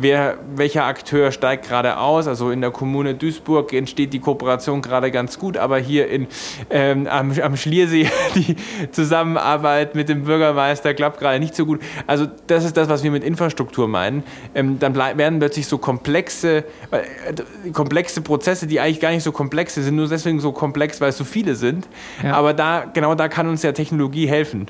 [0.00, 2.26] wer welcher Akteur steigt gerade aus.
[2.26, 6.26] Also in der Kommune Duisburg entsteht die Kooperation gerade ganz gut, aber hier in,
[6.70, 8.56] ähm, am, am Schliersee die
[8.90, 11.80] Zusammenarbeit mit dem Bürgermeister klappt gerade nicht so gut.
[12.06, 14.22] Also das ist das, was wir mit Infrastruktur meinen.
[14.54, 19.74] Ähm, dann werden plötzlich so komplexe, äh, komplexe Prozesse, die eigentlich gar nicht so komplex
[19.74, 21.88] sind, nur deswegen so komplex, weil es so viele sind.
[22.22, 22.34] Ja.
[22.34, 24.68] Aber da, genau da kann uns ja Technologie helfen.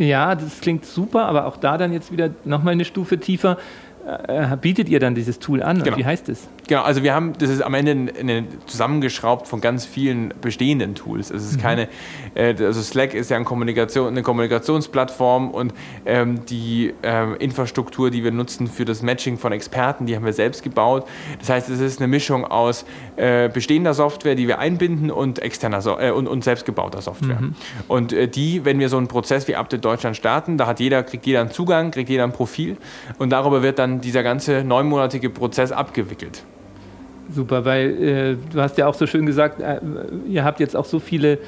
[0.00, 3.58] Ja, das klingt super, aber auch da dann jetzt wieder nochmal eine Stufe tiefer.
[4.06, 5.82] Äh, bietet ihr dann dieses Tool an?
[5.82, 5.96] Genau.
[5.96, 6.48] wie heißt es?
[6.66, 11.30] Genau, also wir haben, das ist am Ende eine, zusammengeschraubt von ganz vielen bestehenden Tools.
[11.30, 11.62] Es ist mhm.
[11.62, 11.88] keine,
[12.34, 15.74] äh, also Slack ist ja eine, Kommunikation, eine Kommunikationsplattform und
[16.06, 20.32] ähm, die ähm, Infrastruktur, die wir nutzen für das Matching von Experten, die haben wir
[20.32, 21.06] selbst gebaut.
[21.38, 22.86] Das heißt, es ist eine Mischung aus
[23.16, 27.40] äh, bestehender Software, die wir einbinden und externer so äh, und, und selbstgebauter Software.
[27.40, 27.54] Mhm.
[27.86, 31.02] Und äh, die, wenn wir so einen Prozess wie Update Deutschland starten, da hat jeder,
[31.02, 32.76] kriegt jeder einen Zugang, kriegt jeder ein Profil
[33.18, 36.44] und darüber wird dann dieser ganze neunmonatige Prozess abgewickelt.
[37.32, 39.80] Super, weil äh, du hast ja auch so schön gesagt, äh,
[40.28, 41.38] ihr habt jetzt auch so viele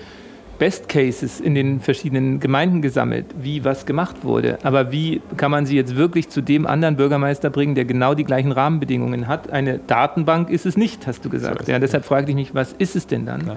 [0.58, 4.58] Best Cases in den verschiedenen Gemeinden gesammelt, wie was gemacht wurde.
[4.62, 8.24] Aber wie kann man sie jetzt wirklich zu dem anderen Bürgermeister bringen, der genau die
[8.24, 9.50] gleichen Rahmenbedingungen hat?
[9.50, 11.66] Eine Datenbank ist es nicht, hast du gesagt.
[11.66, 13.46] Ja, deshalb frage ich mich, was ist es denn dann?
[13.46, 13.56] Ja.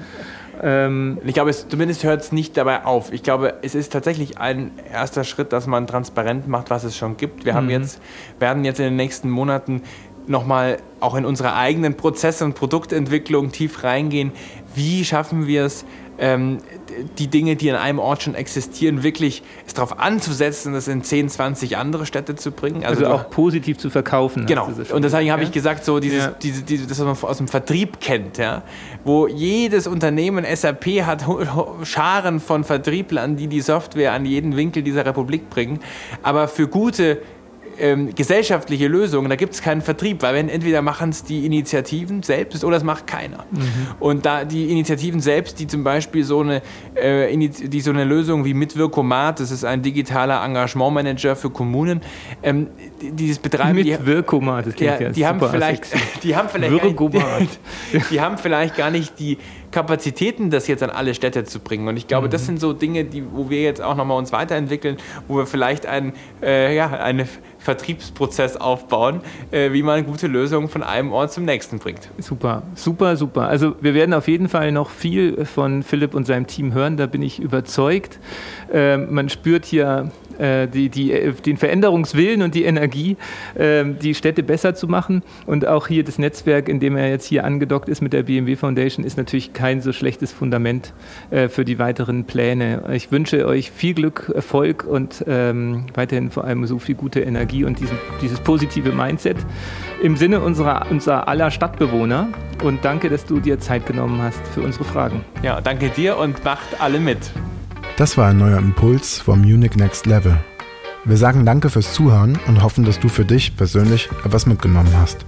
[0.66, 3.14] Ähm, ich glaube, es, zumindest hört es nicht dabei auf.
[3.14, 7.18] Ich glaube, es ist tatsächlich ein erster Schritt, dass man transparent macht, was es schon
[7.18, 7.46] gibt.
[7.46, 7.58] Wir mhm.
[7.58, 8.02] haben jetzt,
[8.40, 9.84] werden jetzt in den nächsten Monaten
[10.26, 14.32] nochmal auch in unsere eigenen Prozesse und Produktentwicklung tief reingehen.
[14.74, 15.86] Wie schaffen wir es,
[16.18, 16.60] ähm,
[17.18, 21.30] die Dinge, die an einem Ort schon existieren, wirklich es darauf anzusetzen, das in 10,
[21.30, 22.86] 20 andere Städte zu bringen.
[22.86, 24.46] Also, also auch positiv zu verkaufen.
[24.46, 24.70] Genau.
[24.92, 26.36] Und deswegen habe ich gesagt, so dieses, ja.
[26.42, 28.64] diese, diese, das, was man aus dem Vertrieb kennt, ja,
[29.04, 31.26] wo jedes Unternehmen, SAP hat
[31.84, 35.80] Scharen von Vertrieblern, die die Software an jeden Winkel dieser Republik bringen.
[36.24, 37.20] Aber für gute
[37.80, 42.24] ähm, gesellschaftliche Lösungen, da gibt es keinen Vertrieb, weil wenn entweder machen es die Initiativen
[42.24, 43.46] selbst oder es macht keiner.
[43.52, 43.68] Mhm.
[44.00, 46.62] Und da die Initiativen selbst, die zum Beispiel so eine,
[46.96, 52.02] äh, die so eine Lösung wie Mitwirkomat, das ist ein digitaler Engagementmanager für Kommunen,
[52.44, 52.68] ähm,
[53.02, 53.76] dieses betreiben.
[53.76, 55.86] Mitwirkomat, das klingt ja, ja die haben vielleicht,
[56.24, 56.82] die haben vielleicht,
[57.40, 57.60] nicht,
[58.12, 59.38] die haben vielleicht gar nicht die
[59.72, 61.88] Kapazitäten, das jetzt an alle Städte zu bringen.
[61.88, 62.32] Und ich glaube, mhm.
[62.32, 65.86] das sind so Dinge, die, wo wir jetzt auch nochmal uns weiterentwickeln, wo wir vielleicht
[65.86, 67.28] ein, äh, ja, eine
[67.60, 69.22] Vertriebsprozess aufbauen,
[69.52, 72.10] äh, wie man gute Lösungen von einem Ort zum nächsten bringt.
[72.20, 73.50] Super, super, super.
[73.50, 77.08] Also wir werden auf jeden Fall noch viel von Philipp und seinem Team hören, da
[77.08, 78.20] bin ich überzeugt.
[78.72, 80.12] Äh, man spürt hier
[80.68, 83.18] die, die, äh, den Veränderungswillen und die Energie,
[83.56, 85.24] äh, die Städte besser zu machen.
[85.46, 88.56] Und auch hier das Netzwerk, in dem er jetzt hier angedockt ist mit der BMW
[88.56, 90.94] Foundation, ist natürlich kein so schlechtes Fundament
[91.50, 92.84] für die weiteren Pläne.
[92.94, 97.64] Ich wünsche euch viel Glück, Erfolg und ähm, weiterhin vor allem so viel gute Energie
[97.64, 99.38] und diesen, dieses positive Mindset
[100.02, 102.28] im Sinne unserer, unserer aller Stadtbewohner.
[102.64, 105.24] Und danke, dass du dir Zeit genommen hast für unsere Fragen.
[105.44, 107.32] Ja, danke dir und macht alle mit.
[107.98, 110.38] Das war ein neuer Impuls vom Munich Next Level.
[111.06, 115.26] Wir sagen danke fürs Zuhören und hoffen, dass du für dich persönlich etwas mitgenommen hast.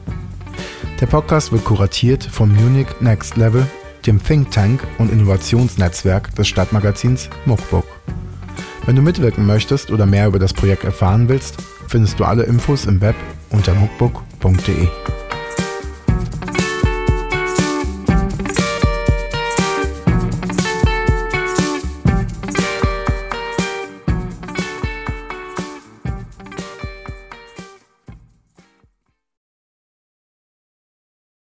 [0.99, 3.65] Der Podcast wird kuratiert vom Munich Next Level,
[4.05, 7.85] dem Think Tank und Innovationsnetzwerk des Stadtmagazins Muckbook.
[8.85, 11.55] Wenn du mitwirken möchtest oder mehr über das Projekt erfahren willst,
[11.87, 13.15] findest du alle Infos im Web
[13.49, 14.89] unter muckbook.de.